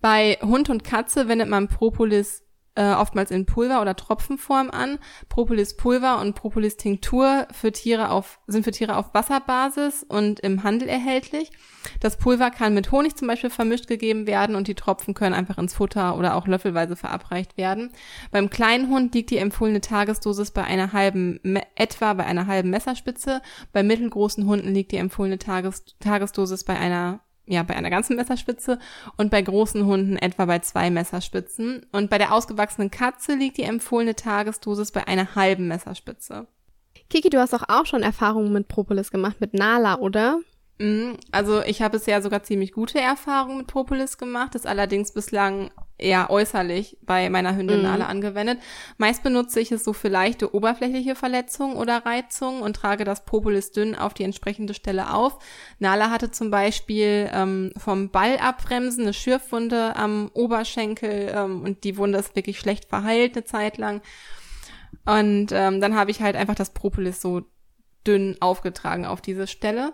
Bei 0.00 0.38
Hund 0.40 0.70
und 0.70 0.84
Katze 0.84 1.28
wendet 1.28 1.48
man 1.48 1.68
Propolis 1.68 2.43
äh, 2.74 2.92
oftmals 2.92 3.30
in 3.30 3.46
Pulver- 3.46 3.80
oder 3.80 3.96
Tropfenform 3.96 4.70
an. 4.70 4.98
Propolis-Pulver 5.28 6.20
und 6.20 6.34
Propolis-Tinktur 6.34 7.46
für 7.52 7.72
Tiere 7.72 8.10
auf, 8.10 8.40
sind 8.46 8.64
für 8.64 8.72
Tiere 8.72 8.96
auf 8.96 9.14
Wasserbasis 9.14 10.02
und 10.02 10.40
im 10.40 10.62
Handel 10.64 10.88
erhältlich. 10.88 11.50
Das 12.00 12.18
Pulver 12.18 12.50
kann 12.50 12.74
mit 12.74 12.90
Honig 12.90 13.16
zum 13.16 13.28
Beispiel 13.28 13.50
vermischt 13.50 13.86
gegeben 13.86 14.26
werden 14.26 14.56
und 14.56 14.68
die 14.68 14.74
Tropfen 14.74 15.14
können 15.14 15.34
einfach 15.34 15.58
ins 15.58 15.74
Futter 15.74 16.16
oder 16.18 16.34
auch 16.34 16.46
löffelweise 16.46 16.96
verabreicht 16.96 17.56
werden. 17.56 17.92
Beim 18.30 18.50
kleinen 18.50 18.88
Hund 18.88 19.14
liegt 19.14 19.30
die 19.30 19.38
empfohlene 19.38 19.80
Tagesdosis 19.80 20.50
bei 20.50 20.64
einer 20.64 20.92
halben, 20.92 21.40
etwa 21.74 22.14
bei 22.14 22.24
einer 22.24 22.46
halben 22.46 22.70
Messerspitze. 22.70 23.42
Bei 23.72 23.82
mittelgroßen 23.82 24.46
Hunden 24.46 24.74
liegt 24.74 24.92
die 24.92 24.96
empfohlene 24.96 25.38
Tages, 25.38 25.84
Tagesdosis 26.00 26.64
bei 26.64 26.76
einer 26.76 27.20
ja, 27.46 27.62
bei 27.62 27.76
einer 27.76 27.90
ganzen 27.90 28.16
Messerspitze 28.16 28.78
und 29.16 29.30
bei 29.30 29.42
großen 29.42 29.84
Hunden 29.84 30.16
etwa 30.16 30.46
bei 30.46 30.60
zwei 30.60 30.90
Messerspitzen. 30.90 31.86
Und 31.92 32.10
bei 32.10 32.18
der 32.18 32.32
ausgewachsenen 32.32 32.90
Katze 32.90 33.34
liegt 33.34 33.58
die 33.58 33.62
empfohlene 33.64 34.14
Tagesdosis 34.14 34.92
bei 34.92 35.06
einer 35.06 35.34
halben 35.34 35.68
Messerspitze. 35.68 36.46
Kiki, 37.10 37.28
du 37.28 37.38
hast 37.38 37.52
doch 37.52 37.68
auch 37.68 37.86
schon 37.86 38.02
Erfahrungen 38.02 38.52
mit 38.52 38.68
Propolis 38.68 39.10
gemacht, 39.10 39.40
mit 39.40 39.54
Nala, 39.54 39.98
oder? 39.98 40.40
Mhm, 40.78 41.18
also 41.30 41.62
ich 41.62 41.82
habe 41.82 41.98
bisher 41.98 42.20
sogar 42.20 42.42
ziemlich 42.42 42.72
gute 42.72 43.00
Erfahrungen 43.00 43.58
mit 43.58 43.66
Propolis 43.68 44.18
gemacht, 44.18 44.56
ist 44.56 44.66
allerdings 44.66 45.12
bislang 45.12 45.70
eher 45.98 46.30
äußerlich 46.30 46.98
bei 47.02 47.30
meiner 47.30 47.54
Hündin 47.54 47.82
mhm. 47.82 47.86
alle 47.86 48.06
angewendet. 48.06 48.58
Meist 48.98 49.22
benutze 49.22 49.60
ich 49.60 49.70
es 49.70 49.84
so 49.84 49.92
für 49.92 50.08
leichte 50.08 50.52
oberflächliche 50.52 51.14
Verletzungen 51.14 51.76
oder 51.76 52.04
Reizungen 52.04 52.62
und 52.62 52.74
trage 52.74 53.04
das 53.04 53.24
Propolis 53.24 53.70
dünn 53.70 53.94
auf 53.94 54.14
die 54.14 54.24
entsprechende 54.24 54.74
Stelle 54.74 55.14
auf. 55.14 55.38
Nala 55.78 56.10
hatte 56.10 56.32
zum 56.32 56.50
Beispiel 56.50 57.30
ähm, 57.32 57.72
vom 57.76 58.10
Ball 58.10 58.38
abbremsen 58.38 59.04
eine 59.04 59.12
Schürfwunde 59.12 59.94
am 59.94 60.28
Oberschenkel 60.34 61.32
ähm, 61.32 61.62
und 61.62 61.84
die 61.84 61.96
Wunde 61.96 62.18
ist 62.18 62.34
wirklich 62.34 62.58
schlecht 62.58 62.86
verheilt 62.86 63.36
eine 63.36 63.44
Zeit 63.44 63.78
lang. 63.78 64.02
Und 65.06 65.52
ähm, 65.52 65.80
dann 65.80 65.94
habe 65.94 66.10
ich 66.10 66.20
halt 66.20 66.34
einfach 66.34 66.56
das 66.56 66.70
Propolis 66.70 67.20
so 67.20 67.42
dünn 68.04 68.36
aufgetragen 68.40 69.06
auf 69.06 69.20
diese 69.20 69.46
Stelle 69.46 69.92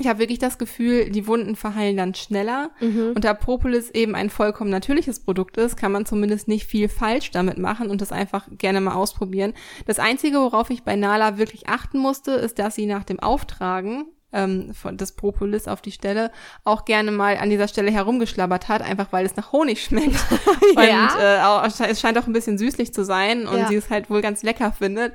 ich 0.00 0.06
habe 0.08 0.20
wirklich 0.20 0.38
das 0.38 0.56
Gefühl, 0.56 1.10
die 1.10 1.26
Wunden 1.26 1.54
verheilen 1.54 1.96
dann 1.96 2.14
schneller. 2.14 2.70
Mhm. 2.80 3.12
Und 3.14 3.24
da 3.24 3.34
Propolis 3.34 3.90
eben 3.90 4.14
ein 4.14 4.30
vollkommen 4.30 4.70
natürliches 4.70 5.20
Produkt 5.20 5.58
ist, 5.58 5.76
kann 5.76 5.92
man 5.92 6.06
zumindest 6.06 6.48
nicht 6.48 6.66
viel 6.66 6.88
falsch 6.88 7.30
damit 7.30 7.58
machen 7.58 7.90
und 7.90 8.00
das 8.00 8.10
einfach 8.10 8.46
gerne 8.52 8.80
mal 8.80 8.94
ausprobieren. 8.94 9.52
Das 9.86 9.98
Einzige, 9.98 10.38
worauf 10.38 10.70
ich 10.70 10.82
bei 10.82 10.96
Nala 10.96 11.36
wirklich 11.36 11.68
achten 11.68 11.98
musste, 11.98 12.32
ist, 12.32 12.58
dass 12.58 12.74
sie 12.74 12.86
nach 12.86 13.04
dem 13.04 13.20
Auftragen 13.20 14.06
ähm, 14.32 14.72
von 14.72 14.96
des 14.96 15.12
Propolis 15.12 15.68
auf 15.68 15.82
die 15.82 15.92
Stelle 15.92 16.30
auch 16.64 16.84
gerne 16.84 17.10
mal 17.10 17.36
an 17.36 17.50
dieser 17.50 17.68
Stelle 17.68 17.90
herumgeschlabbert 17.90 18.68
hat, 18.68 18.82
einfach 18.82 19.08
weil 19.10 19.26
es 19.26 19.36
nach 19.36 19.52
Honig 19.52 19.84
schmeckt. 19.84 20.16
ja. 20.76 21.12
Und 21.12 21.20
äh, 21.20 21.40
auch, 21.42 21.86
es 21.86 22.00
scheint 22.00 22.18
auch 22.18 22.26
ein 22.26 22.32
bisschen 22.32 22.58
süßlich 22.58 22.94
zu 22.94 23.04
sein 23.04 23.46
und 23.46 23.58
ja. 23.58 23.68
sie 23.68 23.76
es 23.76 23.90
halt 23.90 24.10
wohl 24.10 24.22
ganz 24.22 24.42
lecker 24.42 24.72
findet. 24.72 25.12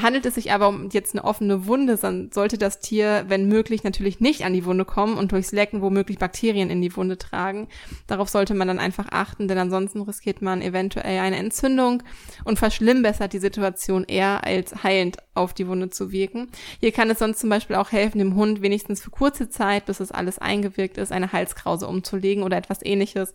Handelt 0.00 0.26
es 0.26 0.36
sich 0.36 0.52
aber 0.52 0.68
um 0.68 0.90
jetzt 0.90 1.14
eine 1.14 1.24
offene 1.24 1.66
Wunde, 1.66 1.96
dann 1.96 2.30
sollte 2.30 2.56
das 2.56 2.78
Tier, 2.78 3.24
wenn 3.26 3.48
möglich, 3.48 3.82
natürlich 3.82 4.20
nicht 4.20 4.44
an 4.44 4.52
die 4.52 4.64
Wunde 4.64 4.84
kommen 4.84 5.18
und 5.18 5.32
durchs 5.32 5.50
Lecken 5.50 5.82
womöglich 5.82 6.18
Bakterien 6.18 6.70
in 6.70 6.80
die 6.80 6.94
Wunde 6.96 7.18
tragen. 7.18 7.66
Darauf 8.06 8.28
sollte 8.28 8.54
man 8.54 8.68
dann 8.68 8.78
einfach 8.78 9.08
achten, 9.10 9.48
denn 9.48 9.58
ansonsten 9.58 10.00
riskiert 10.02 10.40
man 10.40 10.62
eventuell 10.62 11.18
eine 11.18 11.36
Entzündung 11.36 12.04
und 12.44 12.60
verschlimmbessert 12.60 13.32
die 13.32 13.40
Situation 13.40 14.04
eher 14.04 14.44
als 14.44 14.84
heilend 14.84 15.16
auf 15.34 15.52
die 15.52 15.66
Wunde 15.66 15.90
zu 15.90 16.12
wirken. 16.12 16.48
Hier 16.78 16.92
kann 16.92 17.10
es 17.10 17.18
sonst 17.18 17.40
zum 17.40 17.50
Beispiel 17.50 17.76
auch 17.76 17.90
helfen, 17.90 18.18
dem 18.18 18.36
Hund 18.36 18.62
wenigstens 18.62 19.02
für 19.02 19.10
kurze 19.10 19.48
Zeit, 19.48 19.86
bis 19.86 19.98
es 19.98 20.12
alles 20.12 20.38
eingewirkt 20.38 20.98
ist, 20.98 21.10
eine 21.10 21.32
Halskrause 21.32 21.88
umzulegen 21.88 22.44
oder 22.44 22.56
etwas 22.56 22.84
ähnliches, 22.84 23.34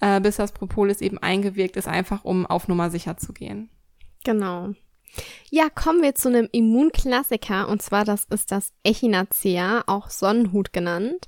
äh, 0.00 0.20
bis 0.20 0.36
das 0.36 0.50
Propolis 0.50 1.00
eben 1.00 1.18
eingewirkt 1.18 1.76
ist, 1.76 1.86
einfach 1.86 2.24
um 2.24 2.46
auf 2.46 2.66
Nummer 2.66 2.90
sicher 2.90 3.16
zu 3.16 3.32
gehen. 3.32 3.70
Genau. 4.24 4.74
Ja, 5.50 5.68
kommen 5.68 6.02
wir 6.02 6.14
zu 6.14 6.28
einem 6.28 6.48
Immunklassiker 6.52 7.68
und 7.68 7.82
zwar 7.82 8.04
das 8.04 8.24
ist 8.30 8.52
das 8.52 8.72
Echinacea, 8.84 9.84
auch 9.86 10.10
Sonnenhut 10.10 10.72
genannt. 10.72 11.26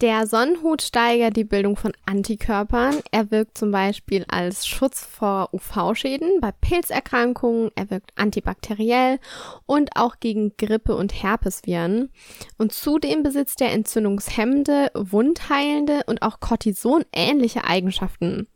Der 0.00 0.26
Sonnenhut 0.26 0.82
steigert 0.82 1.36
die 1.36 1.44
Bildung 1.44 1.76
von 1.76 1.92
Antikörpern. 2.04 2.96
Er 3.12 3.30
wirkt 3.30 3.56
zum 3.56 3.70
Beispiel 3.70 4.24
als 4.28 4.66
Schutz 4.66 5.04
vor 5.04 5.50
UV-Schäden 5.54 6.40
bei 6.40 6.50
Pilzerkrankungen. 6.50 7.70
Er 7.76 7.90
wirkt 7.90 8.10
antibakteriell 8.16 9.20
und 9.66 9.96
auch 9.96 10.16
gegen 10.18 10.56
Grippe 10.56 10.96
und 10.96 11.22
Herpesviren. 11.22 12.10
Und 12.58 12.72
zudem 12.72 13.22
besitzt 13.22 13.60
er 13.60 13.72
entzündungshemmende, 13.72 14.90
wundheilende 14.94 16.00
und 16.06 16.22
auch 16.22 16.40
Cortison-ähnliche 16.40 17.64
Eigenschaften. 17.64 18.48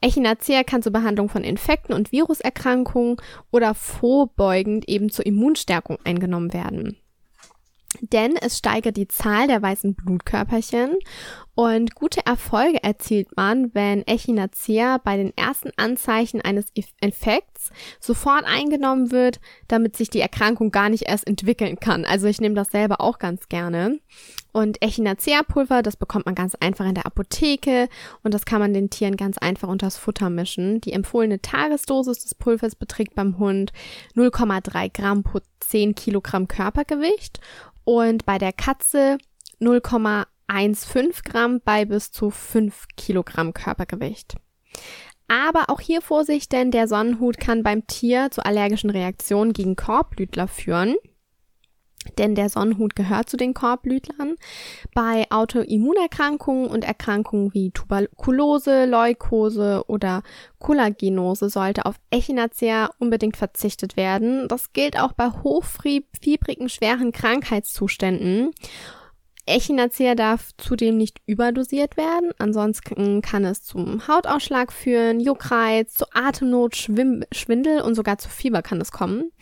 Echinacea 0.00 0.62
kann 0.62 0.82
zur 0.82 0.92
Behandlung 0.92 1.28
von 1.28 1.44
Infekten 1.44 1.94
und 1.94 2.12
Viruserkrankungen 2.12 3.16
oder 3.50 3.74
vorbeugend 3.74 4.88
eben 4.88 5.10
zur 5.10 5.26
Immunstärkung 5.26 5.98
eingenommen 6.04 6.52
werden. 6.52 6.96
Denn 8.00 8.36
es 8.36 8.58
steigert 8.58 8.96
die 8.96 9.08
Zahl 9.08 9.46
der 9.46 9.62
weißen 9.62 9.94
Blutkörperchen 9.94 10.96
und 11.58 11.96
gute 11.96 12.24
Erfolge 12.24 12.84
erzielt 12.84 13.36
man, 13.36 13.74
wenn 13.74 14.06
Echinacea 14.06 14.98
bei 14.98 15.16
den 15.16 15.36
ersten 15.36 15.72
Anzeichen 15.76 16.40
eines 16.40 16.66
Infekts 17.00 17.70
sofort 17.98 18.44
eingenommen 18.44 19.10
wird, 19.10 19.40
damit 19.66 19.96
sich 19.96 20.08
die 20.08 20.20
Erkrankung 20.20 20.70
gar 20.70 20.88
nicht 20.88 21.08
erst 21.08 21.26
entwickeln 21.26 21.80
kann. 21.80 22.04
Also 22.04 22.28
ich 22.28 22.40
nehme 22.40 22.54
das 22.54 22.70
selber 22.70 23.00
auch 23.00 23.18
ganz 23.18 23.48
gerne. 23.48 23.98
Und 24.52 24.80
Echinacea-Pulver, 24.82 25.82
das 25.82 25.96
bekommt 25.96 26.26
man 26.26 26.36
ganz 26.36 26.54
einfach 26.54 26.86
in 26.86 26.94
der 26.94 27.06
Apotheke 27.06 27.88
und 28.22 28.34
das 28.34 28.44
kann 28.44 28.60
man 28.60 28.72
den 28.72 28.88
Tieren 28.88 29.16
ganz 29.16 29.36
einfach 29.36 29.68
unters 29.68 29.98
Futter 29.98 30.30
mischen. 30.30 30.80
Die 30.80 30.92
empfohlene 30.92 31.42
Tagesdosis 31.42 32.20
des 32.20 32.36
Pulvers 32.36 32.76
beträgt 32.76 33.16
beim 33.16 33.38
Hund 33.38 33.72
0,3 34.14 34.92
Gramm 34.92 35.24
pro 35.24 35.40
10 35.60 35.96
Kilogramm 35.96 36.46
Körpergewicht 36.48 37.40
und 37.88 38.26
bei 38.26 38.36
der 38.36 38.52
Katze 38.52 39.16
0,1 39.62 40.26
1,5 40.46 41.24
Gramm 41.24 41.60
bei 41.64 41.86
bis 41.86 42.10
zu 42.10 42.30
5 42.30 42.84
Kilogramm 42.98 43.54
Körpergewicht. 43.54 44.34
Aber 45.26 45.70
auch 45.70 45.80
hier 45.80 46.02
Vorsicht, 46.02 46.52
denn 46.52 46.70
der 46.70 46.86
Sonnenhut 46.86 47.38
kann 47.38 47.62
beim 47.62 47.86
Tier 47.86 48.30
zu 48.30 48.44
allergischen 48.44 48.90
Reaktionen 48.90 49.54
gegen 49.54 49.74
Korbblütler 49.74 50.48
führen. 50.48 50.96
Denn 52.18 52.34
der 52.34 52.48
Sonnenhut 52.48 52.96
gehört 52.96 53.30
zu 53.30 53.36
den 53.36 53.54
Korbblütlern. 53.54 54.34
Bei 54.94 55.26
Autoimmunerkrankungen 55.30 56.66
und 56.66 56.84
Erkrankungen 56.84 57.54
wie 57.54 57.70
Tuberkulose, 57.70 58.84
Leukose 58.84 59.84
oder 59.86 60.22
Kollagenose 60.58 61.48
sollte 61.48 61.86
auf 61.86 61.94
Echinacea 62.10 62.90
unbedingt 62.98 63.36
verzichtet 63.36 63.96
werden. 63.96 64.48
Das 64.48 64.72
gilt 64.72 64.98
auch 64.98 65.12
bei 65.12 65.30
hochfiebrigen, 65.30 66.68
schweren 66.68 67.12
Krankheitszuständen. 67.12 68.52
Echinacea 69.48 70.14
darf 70.14 70.50
zudem 70.58 70.98
nicht 70.98 71.22
überdosiert 71.26 71.96
werden, 71.96 72.32
ansonsten 72.38 73.22
kann 73.22 73.44
es 73.44 73.62
zum 73.62 74.06
Hautausschlag 74.06 74.72
führen, 74.72 75.20
Juckreiz, 75.20 75.94
zu 75.94 76.04
Atemnot, 76.12 76.76
Schwimm 76.76 77.24
Schwindel 77.32 77.80
und 77.80 77.94
sogar 77.94 78.18
zu 78.18 78.28
Fieber 78.28 78.60
kann 78.60 78.80
es 78.80 78.92
kommen. 78.92 79.32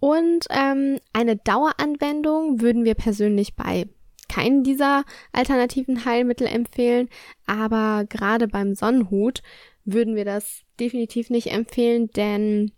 Und 0.00 0.46
ähm, 0.50 0.98
eine 1.12 1.36
Daueranwendung 1.36 2.60
würden 2.60 2.84
wir 2.84 2.94
persönlich 2.94 3.54
bei 3.54 3.86
keinen 4.28 4.62
dieser 4.62 5.04
alternativen 5.32 6.04
Heilmittel 6.04 6.46
empfehlen, 6.46 7.08
aber 7.46 8.04
gerade 8.08 8.48
beim 8.48 8.74
Sonnenhut 8.74 9.42
würden 9.84 10.14
wir 10.14 10.24
das 10.24 10.62
definitiv 10.78 11.30
nicht 11.30 11.48
empfehlen, 11.48 12.10
denn 12.10 12.72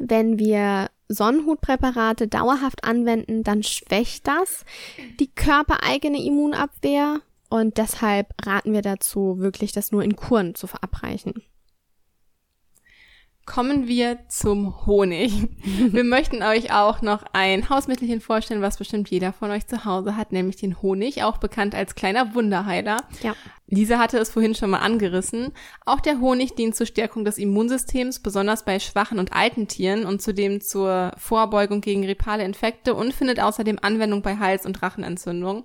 wenn 0.00 0.38
wir 0.38 0.90
Sonnenhutpräparate 1.08 2.28
dauerhaft 2.28 2.84
anwenden, 2.84 3.42
dann 3.42 3.62
schwächt 3.62 4.26
das 4.26 4.64
die 5.20 5.30
körpereigene 5.32 6.24
Immunabwehr 6.24 7.20
und 7.50 7.76
deshalb 7.76 8.28
raten 8.44 8.72
wir 8.72 8.82
dazu, 8.82 9.38
wirklich 9.38 9.72
das 9.72 9.92
nur 9.92 10.02
in 10.02 10.16
Kuren 10.16 10.54
zu 10.54 10.66
verabreichen. 10.66 11.34
Kommen 13.46 13.86
wir 13.86 14.20
zum 14.28 14.86
Honig. 14.86 15.48
Wir 15.64 16.04
möchten 16.04 16.42
euch 16.42 16.72
auch 16.72 17.02
noch 17.02 17.24
ein 17.34 17.68
Hausmittelchen 17.68 18.22
vorstellen, 18.22 18.62
was 18.62 18.78
bestimmt 18.78 19.10
jeder 19.10 19.34
von 19.34 19.50
euch 19.50 19.66
zu 19.66 19.84
Hause 19.84 20.16
hat, 20.16 20.32
nämlich 20.32 20.56
den 20.56 20.80
Honig, 20.80 21.22
auch 21.24 21.36
bekannt 21.36 21.74
als 21.74 21.94
kleiner 21.94 22.34
Wunderheiler. 22.34 23.02
Ja. 23.22 23.34
Lisa 23.66 23.98
hatte 23.98 24.16
es 24.18 24.30
vorhin 24.30 24.54
schon 24.54 24.70
mal 24.70 24.78
angerissen. 24.78 25.52
Auch 25.84 26.00
der 26.00 26.20
Honig 26.20 26.54
dient 26.54 26.74
zur 26.74 26.86
Stärkung 26.86 27.26
des 27.26 27.36
Immunsystems, 27.36 28.20
besonders 28.20 28.64
bei 28.64 28.78
schwachen 28.78 29.18
und 29.18 29.34
alten 29.34 29.68
Tieren 29.68 30.06
und 30.06 30.22
zudem 30.22 30.62
zur 30.62 31.12
Vorbeugung 31.18 31.82
gegen 31.82 32.02
grippale 32.02 32.44
Infekte 32.44 32.94
und 32.94 33.12
findet 33.12 33.40
außerdem 33.40 33.78
Anwendung 33.82 34.22
bei 34.22 34.38
Hals- 34.38 34.64
und 34.64 34.82
Rachenentzündung. 34.82 35.64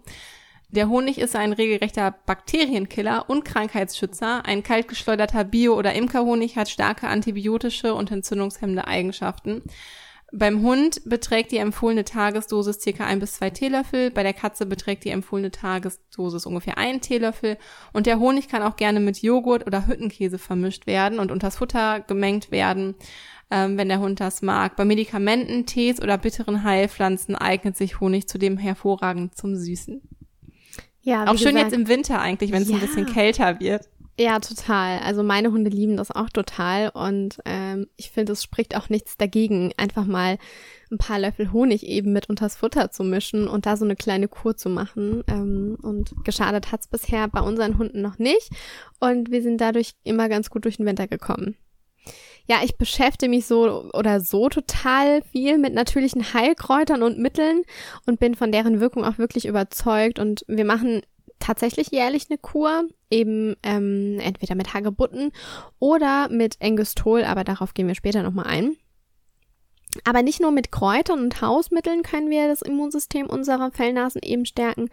Der 0.72 0.88
Honig 0.88 1.18
ist 1.18 1.36
ein 1.36 1.52
regelrechter 1.52 2.14
Bakterienkiller 2.28 3.28
und 3.28 3.44
Krankheitsschützer. 3.44 4.46
Ein 4.46 4.62
kaltgeschleuderter 4.62 5.44
Bio- 5.44 5.76
oder 5.76 5.94
Imkerhonig 5.94 6.58
hat 6.58 6.70
starke 6.70 7.08
antibiotische 7.08 7.96
und 7.96 8.12
entzündungshemmende 8.12 8.86
Eigenschaften. 8.86 9.64
Beim 10.32 10.62
Hund 10.62 11.02
beträgt 11.06 11.52
die 11.52 11.58
empfohlene 11.58 12.04
Tagesdosis 12.04 12.80
circa 12.80 13.04
ein 13.04 13.18
bis 13.18 13.34
zwei 13.34 13.50
Teelöffel, 13.50 14.12
bei 14.12 14.22
der 14.22 14.34
Katze 14.34 14.68
beträgt 14.68 15.06
die 15.06 15.10
empfohlene 15.10 15.50
Tagesdosis 15.50 16.46
ungefähr 16.46 16.78
einen 16.78 17.02
Teelöffel 17.02 17.58
und 17.94 18.06
der 18.06 18.20
Honig 18.20 18.48
kann 18.48 18.62
auch 18.62 18.76
gerne 18.76 19.00
mit 19.00 19.24
Joghurt 19.24 19.66
oder 19.66 19.88
Hüttenkäse 19.88 20.38
vermischt 20.38 20.86
werden 20.86 21.18
und 21.18 21.32
unters 21.32 21.56
Futter 21.56 22.02
gemengt 22.02 22.52
werden, 22.52 22.94
ähm, 23.50 23.76
wenn 23.80 23.90
der 23.90 24.02
Hund 24.02 24.20
das 24.20 24.44
mag. 24.44 24.76
Bei 24.76 24.86
Medikamenten, 24.86 25.66
Tees 25.66 26.00
oder 26.00 26.20
bitteren 26.20 26.64
Heilpflanzen 26.64 27.36
eignet 27.36 27.76
sich 27.76 28.00
Honig 28.00 28.28
zudem 28.28 28.58
hervorragend 28.58 29.36
zum 29.36 29.56
Süßen. 29.56 30.04
Ja, 31.10 31.24
Auch 31.24 31.38
schön 31.38 31.56
gesagt, 31.56 31.72
jetzt 31.72 31.74
im 31.74 31.88
Winter 31.88 32.22
eigentlich, 32.22 32.52
wenn 32.52 32.62
es 32.62 32.70
Ja. 32.70 32.76
ein 32.76 32.82
bisschen 32.82 33.06
kälter 33.08 33.60
wird. 33.60 33.90
Ja, 34.20 34.40
total. 34.40 35.00
Also 35.00 35.24
meine 35.24 35.52
Hunde 35.52 35.70
lieben 35.72 35.96
das 35.98 36.12
auch 36.12 36.30
total 36.30 36.90
und 36.90 37.40
ähm, 37.46 37.88
ich 37.96 38.12
finde, 38.12 38.34
es 38.34 38.44
spricht 38.44 38.76
auch 38.76 38.90
nichts 38.90 39.16
dagegen, 39.18 39.72
einfach 39.78 40.06
mal 40.06 40.38
ein 40.92 40.98
paar 40.98 41.18
Löffel 41.20 41.54
Honig 41.54 41.84
eben 41.86 42.12
mit 42.12 42.28
unters 42.30 42.58
Futter 42.58 42.92
zu 42.92 43.04
mischen 43.06 43.48
und 43.48 43.66
da 43.66 43.78
so 43.78 43.86
eine 43.86 43.96
kleine 43.96 44.28
Kur 44.28 44.58
zu 44.58 44.70
machen. 44.70 45.24
Ähm, 45.28 45.78
und 45.82 46.14
geschadet 46.26 46.72
hat's 46.74 46.88
bisher 46.88 47.28
bei 47.30 47.40
unseren 47.40 47.78
Hunden 47.78 48.02
noch 48.02 48.20
nicht 48.20 48.50
und 49.00 49.32
wir 49.32 49.42
sind 49.42 49.62
dadurch 49.62 49.94
immer 50.04 50.28
ganz 50.30 50.50
gut 50.50 50.66
durch 50.66 50.78
den 50.78 50.86
Winter 50.86 51.08
gekommen. 51.08 51.56
Ja, 52.50 52.62
ich 52.64 52.78
beschäftige 52.78 53.30
mich 53.30 53.46
so 53.46 53.92
oder 53.94 54.22
so 54.22 54.50
total 54.50 55.22
viel 55.22 55.60
mit 55.60 55.76
natürlichen 55.76 56.34
Heilkräutern 56.34 57.04
und 57.04 57.20
Mitteln 57.20 57.62
und 58.08 58.20
bin 58.20 58.34
von 58.34 58.52
deren 58.52 58.80
Wirkung 58.80 59.06
auch 59.06 59.20
wirklich 59.20 59.46
überzeugt. 59.46 60.18
Und 60.18 60.44
wir 60.48 60.66
machen 60.66 61.04
tatsächlich 61.38 61.92
jährlich 61.92 62.26
eine 62.28 62.40
Kur, 62.40 62.88
eben 63.12 63.56
ähm, 63.62 64.20
entweder 64.20 64.56
mit 64.56 64.74
Hagebutten 64.74 65.32
oder 65.78 66.28
mit 66.30 66.56
Engustol, 66.60 67.24
aber 67.24 67.44
darauf 67.44 67.76
gehen 67.76 67.88
wir 67.88 67.94
später 67.94 68.24
nochmal 68.24 68.48
ein. 68.48 68.78
Aber 70.04 70.24
nicht 70.24 70.42
nur 70.42 70.52
mit 70.52 70.72
Kräutern 70.72 71.20
und 71.20 71.42
Hausmitteln 71.42 72.02
können 72.02 72.32
wir 72.32 72.48
das 72.48 72.64
Immunsystem 72.64 73.28
unserer 73.28 73.70
Fellnasen 73.72 74.22
eben 74.24 74.46
stärken, 74.46 74.90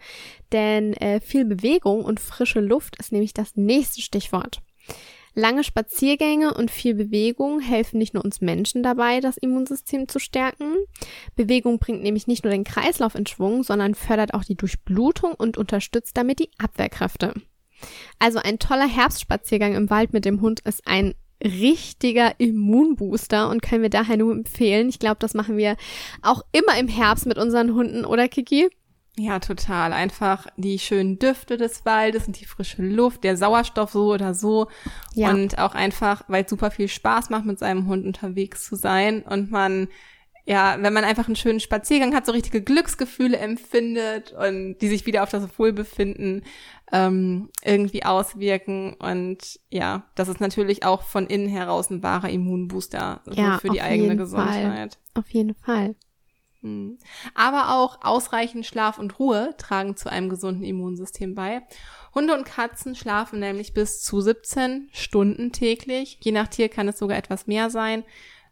denn 0.51 0.93
äh, 0.93 1.19
viel 1.21 1.43
Bewegung 1.43 2.05
und 2.05 2.19
frische 2.19 2.59
Luft 2.59 2.99
ist 2.99 3.11
nämlich 3.11 3.33
das 3.33 3.55
nächste 3.55 4.01
Stichwort. 4.01 4.61
Lange 5.37 5.63
Spaziergänge 5.63 6.55
und 6.55 6.71
viel 6.71 6.95
Bewegung 6.95 7.59
helfen 7.59 7.99
nicht 7.99 8.15
nur 8.15 8.25
uns 8.25 8.41
Menschen 8.41 8.81
dabei, 8.81 9.19
das 9.19 9.37
Immunsystem 9.37 10.07
zu 10.07 10.17
stärken. 10.17 10.73
Bewegung 11.35 11.77
bringt 11.77 12.01
nämlich 12.01 12.25
nicht 12.25 12.43
nur 12.43 12.49
den 12.49 12.63
Kreislauf 12.63 13.13
in 13.13 13.27
Schwung, 13.27 13.61
sondern 13.61 13.93
fördert 13.93 14.33
auch 14.33 14.43
die 14.43 14.55
Durchblutung 14.55 15.35
und 15.35 15.55
unterstützt 15.55 16.17
damit 16.17 16.39
die 16.39 16.49
Abwehrkräfte. 16.57 17.35
Also 18.17 18.39
ein 18.39 18.57
toller 18.57 18.87
Herbstspaziergang 18.87 19.75
im 19.75 19.91
Wald 19.91 20.11
mit 20.11 20.25
dem 20.25 20.41
Hund 20.41 20.61
ist 20.61 20.87
ein 20.87 21.13
richtiger 21.43 22.39
Immunbooster 22.39 23.47
und 23.51 23.61
können 23.61 23.83
wir 23.83 23.91
daher 23.91 24.17
nur 24.17 24.31
empfehlen. 24.31 24.89
Ich 24.89 24.97
glaube, 24.97 25.17
das 25.19 25.35
machen 25.35 25.55
wir 25.55 25.77
auch 26.23 26.41
immer 26.51 26.79
im 26.79 26.87
Herbst 26.87 27.27
mit 27.27 27.37
unseren 27.37 27.75
Hunden, 27.75 28.05
oder 28.05 28.27
Kiki? 28.27 28.69
Ja, 29.19 29.39
total. 29.39 29.93
Einfach 29.93 30.45
die 30.57 30.77
schönen 30.77 31.17
Düfte 31.17 31.57
des 31.57 31.85
Waldes 31.85 32.27
und 32.27 32.39
die 32.39 32.45
frische 32.45 32.83
Luft, 32.83 33.23
der 33.23 33.35
Sauerstoff 33.35 33.91
so 33.91 34.13
oder 34.13 34.35
so. 34.35 34.67
Ja. 35.15 35.31
Und 35.31 35.57
auch 35.57 35.73
einfach, 35.73 36.23
weil 36.27 36.43
es 36.43 36.49
super 36.49 36.69
viel 36.69 36.87
Spaß 36.87 37.31
macht, 37.31 37.45
mit 37.45 37.57
seinem 37.57 37.87
Hund 37.87 38.05
unterwegs 38.05 38.65
zu 38.65 38.75
sein 38.75 39.23
und 39.23 39.49
man 39.49 39.87
ja, 40.47 40.77
wenn 40.79 40.93
man 40.93 41.03
einfach 41.03 41.27
einen 41.27 41.35
schönen 41.35 41.59
Spaziergang 41.59 42.15
hat, 42.15 42.25
so 42.25 42.31
richtige 42.31 42.61
Glücksgefühle 42.61 43.37
empfindet 43.37 44.31
und 44.31 44.77
die 44.77 44.87
sich 44.87 45.05
wieder 45.05 45.23
auf 45.23 45.29
das 45.29 45.59
Wohlbefinden 45.59 46.43
ähm, 46.93 47.49
irgendwie 47.65 48.05
auswirken. 48.05 48.93
Und 48.93 49.59
ja, 49.69 50.05
das 50.15 50.29
ist 50.29 50.39
natürlich 50.39 50.85
auch 50.85 51.01
von 51.01 51.27
innen 51.27 51.49
heraus 51.49 51.89
ein 51.89 52.01
wahrer 52.01 52.29
Immunbooster 52.29 53.19
so 53.25 53.33
Ja, 53.33 53.59
für 53.59 53.69
die 53.69 53.81
eigene 53.81 54.15
Gesundheit. 54.15 54.97
Auf 55.15 55.27
jeden 55.31 55.53
Fall. 55.53 55.95
Hm. 56.61 56.97
Aber 57.35 57.75
auch 57.75 57.99
ausreichend 58.03 58.65
Schlaf 58.65 58.97
und 58.97 59.19
Ruhe 59.19 59.53
tragen 59.57 59.95
zu 59.95 60.09
einem 60.09 60.29
gesunden 60.29 60.63
Immunsystem 60.63 61.35
bei. 61.35 61.61
Hunde 62.15 62.33
und 62.33 62.45
Katzen 62.45 62.95
schlafen 62.95 63.39
nämlich 63.39 63.73
bis 63.73 64.01
zu 64.01 64.21
17 64.21 64.89
Stunden 64.91 65.51
täglich. 65.51 66.17
Je 66.21 66.31
nach 66.31 66.47
Tier 66.47 66.69
kann 66.69 66.87
es 66.87 66.97
sogar 66.97 67.17
etwas 67.17 67.45
mehr 67.45 67.69
sein. 67.69 68.03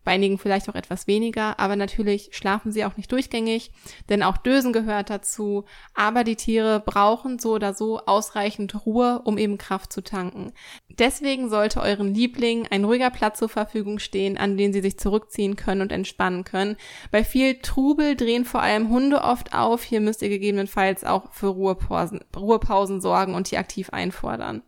Bei 0.06 0.16
einigen 0.16 0.38
vielleicht 0.38 0.70
auch 0.70 0.76
etwas 0.76 1.08
weniger, 1.08 1.60
aber 1.60 1.76
natürlich 1.76 2.30
schlafen 2.32 2.72
sie 2.72 2.86
auch 2.86 2.96
nicht 2.96 3.12
durchgängig, 3.12 3.72
denn 4.08 4.24
auch 4.24 4.38
Dösen 4.38 4.72
gehört 4.72 5.10
dazu. 5.10 5.66
Aber 5.94 6.24
die 6.24 6.38
Tiere 6.38 6.80
brauchen 6.80 7.38
so 7.38 7.54
oder 7.54 7.74
so 7.74 8.00
ausreichend 8.06 8.86
Ruhe, 8.86 9.22
um 9.26 9.38
eben 9.38 9.58
Kraft 9.58 9.92
zu 9.92 10.02
tanken. 10.02 10.54
Deswegen 10.90 11.50
sollte 11.50 11.82
euren 11.82 12.14
Lieblingen 12.14 12.68
ein 12.70 12.86
ruhiger 12.86 13.10
Platz 13.10 13.40
zur 13.40 13.50
Verfügung 13.50 14.00
stehen, 14.00 14.38
an 14.38 14.56
den 14.56 14.72
sie 14.72 14.82
sich 14.82 14.98
zurückziehen 14.98 15.58
können 15.58 15.82
und 15.82 15.92
entspannen 15.92 16.46
können. 16.46 16.78
Bei 17.12 17.26
viel 17.26 17.60
Trubel 17.60 18.16
drehen 18.16 18.46
vor 18.46 18.62
allem 18.62 18.90
Hunde 18.90 19.22
oft 19.22 19.54
auf. 19.54 19.84
Hier 19.84 20.00
müsst 20.00 20.22
ihr 20.22 20.30
gegebenenfalls 20.30 21.04
auch 21.04 21.34
für 21.34 21.48
Ruhepausen, 21.48 22.22
Ruhepausen 22.36 23.02
sorgen 23.02 23.36
und 23.36 23.52
die 23.52 23.58
aktiv 23.58 23.90
einfordern. 23.90 24.62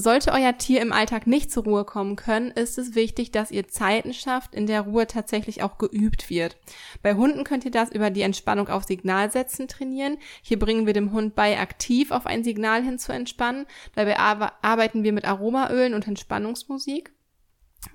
Sollte 0.00 0.30
euer 0.30 0.56
Tier 0.56 0.80
im 0.80 0.92
Alltag 0.92 1.26
nicht 1.26 1.50
zur 1.50 1.64
Ruhe 1.64 1.84
kommen 1.84 2.14
können, 2.14 2.52
ist 2.52 2.78
es 2.78 2.94
wichtig, 2.94 3.32
dass 3.32 3.50
ihr 3.50 3.66
Zeiten 3.66 4.14
schafft, 4.14 4.54
in 4.54 4.68
der 4.68 4.82
Ruhe 4.82 5.08
tatsächlich 5.08 5.64
auch 5.64 5.76
geübt 5.76 6.30
wird. 6.30 6.56
Bei 7.02 7.14
Hunden 7.14 7.42
könnt 7.42 7.64
ihr 7.64 7.72
das 7.72 7.90
über 7.90 8.10
die 8.10 8.22
Entspannung 8.22 8.68
auf 8.68 8.84
Signalsätzen 8.84 9.66
trainieren. 9.66 10.18
Hier 10.40 10.56
bringen 10.56 10.86
wir 10.86 10.92
dem 10.92 11.10
Hund 11.10 11.34
bei, 11.34 11.58
aktiv 11.58 12.12
auf 12.12 12.26
ein 12.26 12.44
Signal 12.44 12.84
hin 12.84 13.00
zu 13.00 13.10
entspannen. 13.10 13.66
Dabei 13.96 14.20
ar 14.20 14.52
arbeiten 14.62 15.02
wir 15.02 15.12
mit 15.12 15.24
Aromaölen 15.24 15.94
und 15.94 16.06
Entspannungsmusik 16.06 17.12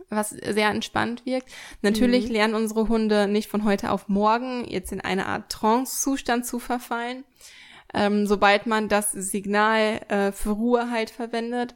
was 0.09 0.29
sehr 0.29 0.69
entspannt 0.69 1.25
wirkt. 1.25 1.49
Natürlich 1.81 2.27
Mhm. 2.27 2.33
lernen 2.33 2.55
unsere 2.55 2.87
Hunde 2.87 3.27
nicht 3.27 3.49
von 3.49 3.63
heute 3.63 3.91
auf 3.91 4.07
morgen 4.07 4.65
jetzt 4.65 4.91
in 4.91 5.01
eine 5.01 5.25
Art 5.25 5.51
Trance-Zustand 5.51 6.45
zu 6.45 6.59
verfallen 6.59 7.23
ähm, 7.93 8.25
sobald 8.25 8.65
man 8.65 8.89
das 8.89 9.11
Signal 9.11 10.01
äh, 10.09 10.31
für 10.31 10.51
Ruhe 10.51 10.89
halt 10.89 11.09
verwendet. 11.09 11.75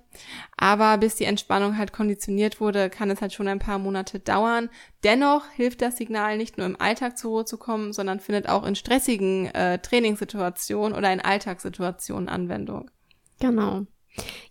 Aber 0.58 0.98
bis 0.98 1.16
die 1.16 1.26
Entspannung 1.26 1.78
halt 1.78 1.94
konditioniert 1.94 2.60
wurde, 2.60 2.90
kann 2.90 3.10
es 3.12 3.22
halt 3.22 3.34
schon 3.34 3.48
ein 3.48 3.60
paar 3.60 3.78
Monate 3.78 4.20
dauern. 4.20 4.70
Dennoch 5.04 5.48
hilft 5.52 5.82
das 5.82 5.98
Signal 5.98 6.38
nicht 6.38 6.58
nur 6.58 6.66
im 6.66 6.80
Alltag 6.80 7.18
zur 7.18 7.32
Ruhe 7.32 7.46
zu 7.46 7.58
kommen, 7.58 7.94
sondern 7.94 8.20
findet 8.20 8.50
auch 8.50 8.66
in 8.66 8.76
stressigen 8.76 9.48
äh, 9.54 9.80
Trainingssituationen 9.80 10.98
oder 10.98 11.14
in 11.14 11.22
Alltagssituationen 11.22 12.30
Anwendung. 12.30 12.90
Genau. 13.40 13.86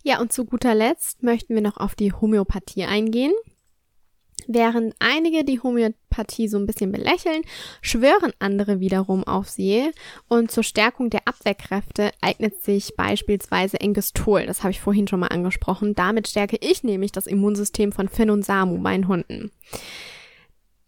Ja, 0.03 0.21
und 0.21 0.31
zu 0.31 0.45
guter 0.45 0.73
Letzt 0.73 1.23
möchten 1.23 1.53
wir 1.53 1.61
noch 1.61 1.77
auf 1.77 1.95
die 1.95 2.13
Homöopathie 2.13 2.85
eingehen. 2.85 3.33
Während 4.47 4.95
einige 4.99 5.43
die 5.43 5.59
Homöopathie 6.17 6.47
so 6.47 6.57
ein 6.57 6.65
bisschen 6.65 6.91
belächeln, 6.91 7.43
schwören 7.81 8.33
andere 8.39 8.79
wiederum 8.79 9.23
auf 9.23 9.49
sie. 9.49 9.91
Und 10.27 10.51
zur 10.51 10.63
Stärkung 10.63 11.09
der 11.09 11.21
Abwehrkräfte 11.25 12.11
eignet 12.21 12.61
sich 12.63 12.95
beispielsweise 12.95 13.79
Engestol. 13.79 14.45
Das 14.45 14.63
habe 14.63 14.71
ich 14.71 14.81
vorhin 14.81 15.07
schon 15.07 15.19
mal 15.19 15.27
angesprochen. 15.27 15.95
Damit 15.95 16.27
stärke 16.27 16.57
ich 16.59 16.83
nämlich 16.83 17.11
das 17.11 17.27
Immunsystem 17.27 17.91
von 17.91 18.09
Finn 18.09 18.29
und 18.29 18.43
Samu, 18.43 18.77
meinen 18.77 19.07
Hunden. 19.07 19.51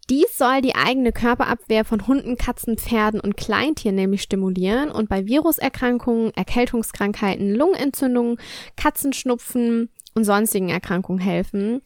Dies 0.08 0.36
soll 0.36 0.60
die 0.60 0.74
eigene 0.74 1.12
Körperabwehr 1.12 1.84
von 1.84 2.08
Hunden, 2.08 2.36
Katzen, 2.36 2.76
Pferden 2.76 3.20
und 3.20 3.36
Kleintieren 3.36 3.94
nämlich 3.94 4.22
stimulieren 4.22 4.90
und 4.90 5.08
bei 5.08 5.24
Viruserkrankungen, 5.26 6.34
Erkältungskrankheiten, 6.34 7.54
Lungenentzündungen, 7.54 8.36
Katzenschnupfen 8.76 9.88
und 10.14 10.24
sonstigen 10.24 10.68
Erkrankungen 10.68 11.20
helfen. 11.20 11.82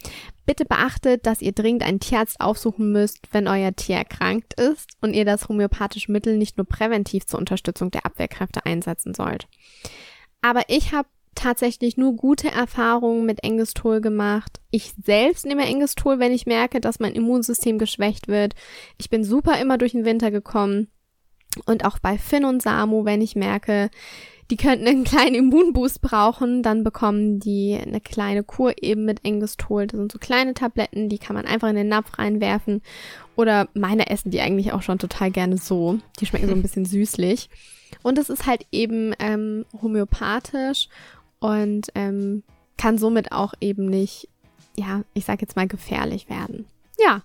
Bitte 0.47 0.65
beachtet, 0.65 1.27
dass 1.27 1.43
ihr 1.43 1.53
dringend 1.53 1.83
einen 1.83 2.01
Tierarzt 2.01 2.41
aufsuchen 2.41 2.93
müsst, 2.93 3.33
wenn 3.33 3.49
euer 3.49 3.75
Tier 3.75 3.97
erkrankt 3.97 4.59
ist 4.61 4.91
und 5.01 5.15
ihr 5.15 5.25
das 5.25 5.49
homöopathische 5.49 6.13
Mittel 6.13 6.37
nicht 6.37 6.57
nur 6.57 6.67
präventiv 6.67 7.27
zur 7.27 7.39
Unterstützung 7.39 7.91
der 7.91 8.05
Abwehrkräfte 8.07 8.67
einsetzen 8.67 9.15
sollt. 9.15 9.47
Aber 10.43 10.63
ich 10.69 10.93
habe 10.93 11.09
tatsächlich 11.35 11.97
nur 11.97 12.15
gute 12.15 12.51
Erfahrungen 12.51 13.27
mit 13.27 13.43
Engestol 13.43 14.01
gemacht. 14.01 14.61
Ich 14.71 14.93
selbst 15.03 15.47
nehme 15.47 15.65
Engestol, 15.65 16.19
wenn 16.19 16.33
ich 16.33 16.47
merke, 16.47 16.81
dass 16.81 17.01
mein 17.01 17.15
Immunsystem 17.15 17.79
geschwächt 17.79 18.29
wird. 18.29 18.55
Ich 18.99 19.11
bin 19.11 19.25
super 19.25 19.59
immer 19.61 19.79
durch 19.79 19.93
den 19.93 20.05
Winter 20.05 20.31
gekommen. 20.31 20.89
Und 21.67 21.85
auch 21.85 21.99
bei 21.99 22.19
Finn 22.19 22.45
und 22.45 22.63
Samu, 22.63 23.05
wenn 23.05 23.21
ich 23.21 23.37
merke, 23.37 23.91
die 24.51 24.57
könnten 24.57 24.87
einen 24.87 25.05
kleinen 25.05 25.35
Immunboost 25.35 26.01
brauchen, 26.01 26.63
dann 26.63 26.85
bekommen 26.85 27.41
die 27.41 27.79
eine 27.81 28.01
kleine 28.01 28.43
Kur 28.43 28.75
eben 28.83 29.05
mit 29.05 29.25
Engestol. 29.25 29.87
Das 29.87 29.99
sind 29.99 30.13
so 30.13 30.19
kleine 30.19 30.55
Tabletten, 30.55 31.09
die 31.09 31.19
kann 31.19 31.35
man 31.35 31.47
einfach 31.47 31.69
in 31.69 31.77
den 31.77 31.89
Napf 31.89 32.19
reinwerfen. 32.19 32.83
Oder 33.37 33.69
meine 33.75 34.11
essen 34.11 34.31
die 34.31 34.41
eigentlich 34.41 34.73
auch 34.73 34.83
schon 34.83 34.99
total 34.99 35.31
gerne 35.31 35.57
so. 35.57 35.99
Die 36.21 36.27
schmecken 36.27 36.49
so 36.49 36.55
ein 36.55 36.63
bisschen 36.63 36.85
süßlich. 36.85 37.49
Und 38.03 38.19
es 38.19 38.29
ist 38.29 38.47
halt 38.47 38.67
eben 38.71 39.15
ähm, 39.19 39.65
homöopathisch 39.81 40.89
und 41.39 41.89
ähm, 41.95 42.43
kann 42.77 42.99
somit 42.99 43.33
auch 43.33 43.55
eben 43.61 43.87
nicht, 43.87 44.29
ja, 44.77 45.03
ich 45.15 45.25
sag 45.25 45.41
jetzt 45.41 45.57
mal 45.57 45.69
gefährlich 45.69 46.29
werden. 46.29 46.67
Ja, 46.99 47.23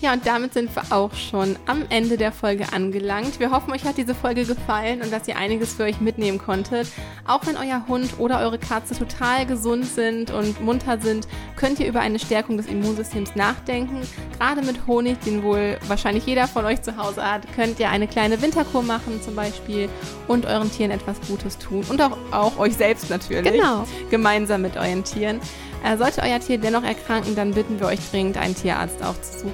ja, 0.00 0.12
und 0.12 0.26
damit 0.26 0.54
sind 0.54 0.74
wir 0.76 0.96
auch 0.96 1.12
schon 1.14 1.56
am 1.66 1.84
Ende 1.88 2.16
der 2.16 2.30
Folge 2.30 2.72
angelangt. 2.72 3.40
Wir 3.40 3.50
hoffen, 3.50 3.72
euch 3.72 3.84
hat 3.84 3.96
diese 3.96 4.14
Folge 4.14 4.44
gefallen 4.44 5.02
und 5.02 5.12
dass 5.12 5.26
ihr 5.26 5.36
einiges 5.36 5.74
für 5.74 5.82
euch 5.82 6.00
mitnehmen 6.00 6.38
konntet. 6.38 6.86
Auch 7.26 7.44
wenn 7.46 7.56
euer 7.56 7.84
Hund 7.88 8.18
oder 8.18 8.38
eure 8.40 8.58
Katze 8.58 8.96
total 8.96 9.44
gesund 9.44 9.86
sind 9.86 10.30
und 10.30 10.60
munter 10.60 11.00
sind, 11.00 11.26
könnt 11.56 11.80
ihr 11.80 11.88
über 11.88 12.00
eine 12.00 12.20
Stärkung 12.20 12.56
des 12.56 12.66
Immunsystems 12.66 13.34
nachdenken. 13.34 14.02
Gerade 14.38 14.62
mit 14.62 14.86
Honig, 14.86 15.18
den 15.20 15.42
wohl 15.42 15.78
wahrscheinlich 15.88 16.26
jeder 16.26 16.46
von 16.46 16.64
euch 16.64 16.80
zu 16.82 16.96
Hause 16.96 17.24
hat, 17.28 17.42
könnt 17.56 17.80
ihr 17.80 17.90
eine 17.90 18.06
kleine 18.06 18.40
Winterkur 18.40 18.82
machen 18.82 19.20
zum 19.20 19.34
Beispiel 19.34 19.88
und 20.28 20.46
euren 20.46 20.70
Tieren 20.70 20.92
etwas 20.92 21.20
Gutes 21.26 21.58
tun. 21.58 21.84
Und 21.88 22.00
auch, 22.00 22.16
auch 22.30 22.58
euch 22.58 22.76
selbst 22.76 23.10
natürlich. 23.10 23.52
Genau. 23.52 23.84
Gemeinsam 24.10 24.62
mit 24.62 24.76
euren 24.76 25.02
Tieren. 25.02 25.40
Äh, 25.84 25.96
sollte 25.96 26.22
euer 26.22 26.40
Tier 26.40 26.58
dennoch 26.58 26.82
erkranken, 26.82 27.34
dann 27.34 27.52
bitten 27.52 27.80
wir 27.80 27.86
euch 27.86 28.00
dringend, 28.10 28.36
einen 28.36 28.54
Tierarzt 28.54 29.02
aufzusuchen. 29.02 29.52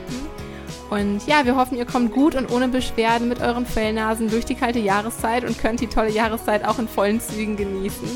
Und 0.90 1.26
ja, 1.26 1.44
wir 1.44 1.56
hoffen, 1.56 1.76
ihr 1.76 1.87
kommt 1.87 2.12
gut 2.12 2.34
und 2.34 2.52
ohne 2.52 2.68
Beschwerden 2.68 3.28
mit 3.28 3.40
euren 3.40 3.66
Fellnasen 3.66 4.30
durch 4.30 4.44
die 4.44 4.54
kalte 4.54 4.78
Jahreszeit 4.78 5.44
und 5.44 5.58
könnt 5.58 5.80
die 5.80 5.87
tolle 5.87 6.10
Jahreszeit 6.10 6.64
auch 6.64 6.78
in 6.78 6.88
vollen 6.88 7.20
Zügen 7.20 7.56
genießen. 7.56 8.08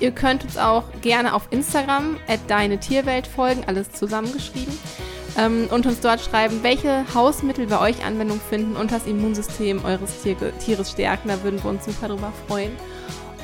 Ihr 0.00 0.10
könnt 0.10 0.42
uns 0.42 0.58
auch 0.58 0.82
gerne 1.00 1.32
auf 1.32 1.46
Instagram 1.50 2.16
at 2.26 2.40
deine 2.48 2.78
Tierwelt 2.80 3.28
folgen, 3.28 3.62
alles 3.68 3.92
zusammengeschrieben, 3.92 4.76
ähm, 5.38 5.68
und 5.70 5.86
uns 5.86 6.00
dort 6.00 6.20
schreiben, 6.20 6.58
welche 6.62 7.04
Hausmittel 7.14 7.68
bei 7.68 7.78
euch 7.78 8.04
Anwendung 8.04 8.40
finden 8.40 8.74
und 8.74 8.90
das 8.90 9.06
Immunsystem 9.06 9.84
eures 9.84 10.22
Tier 10.24 10.36
Tieres 10.58 10.90
stärken. 10.90 11.28
Da 11.28 11.40
würden 11.44 11.62
wir 11.62 11.70
uns 11.70 11.84
super 11.84 12.08
drüber 12.08 12.32
freuen. 12.48 12.72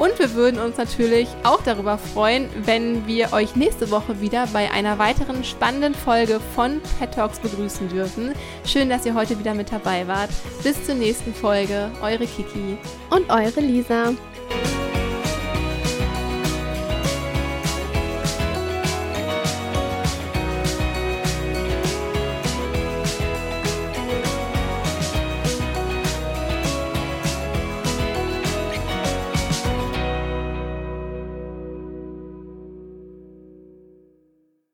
Und 0.00 0.18
wir 0.18 0.32
würden 0.32 0.58
uns 0.58 0.78
natürlich 0.78 1.28
auch 1.44 1.62
darüber 1.62 1.98
freuen, 1.98 2.48
wenn 2.64 3.06
wir 3.06 3.34
euch 3.34 3.54
nächste 3.54 3.90
Woche 3.90 4.22
wieder 4.22 4.46
bei 4.46 4.70
einer 4.70 4.98
weiteren 4.98 5.44
spannenden 5.44 5.94
Folge 5.94 6.40
von 6.54 6.80
Pet 6.98 7.12
Talks 7.12 7.38
begrüßen 7.38 7.90
dürfen. 7.90 8.32
Schön, 8.64 8.88
dass 8.88 9.04
ihr 9.04 9.14
heute 9.14 9.38
wieder 9.38 9.52
mit 9.52 9.70
dabei 9.70 10.08
wart. 10.08 10.30
Bis 10.62 10.82
zur 10.86 10.94
nächsten 10.94 11.34
Folge. 11.34 11.90
Eure 12.00 12.26
Kiki. 12.26 12.78
Und 13.10 13.28
eure 13.30 13.60
Lisa. 13.60 14.14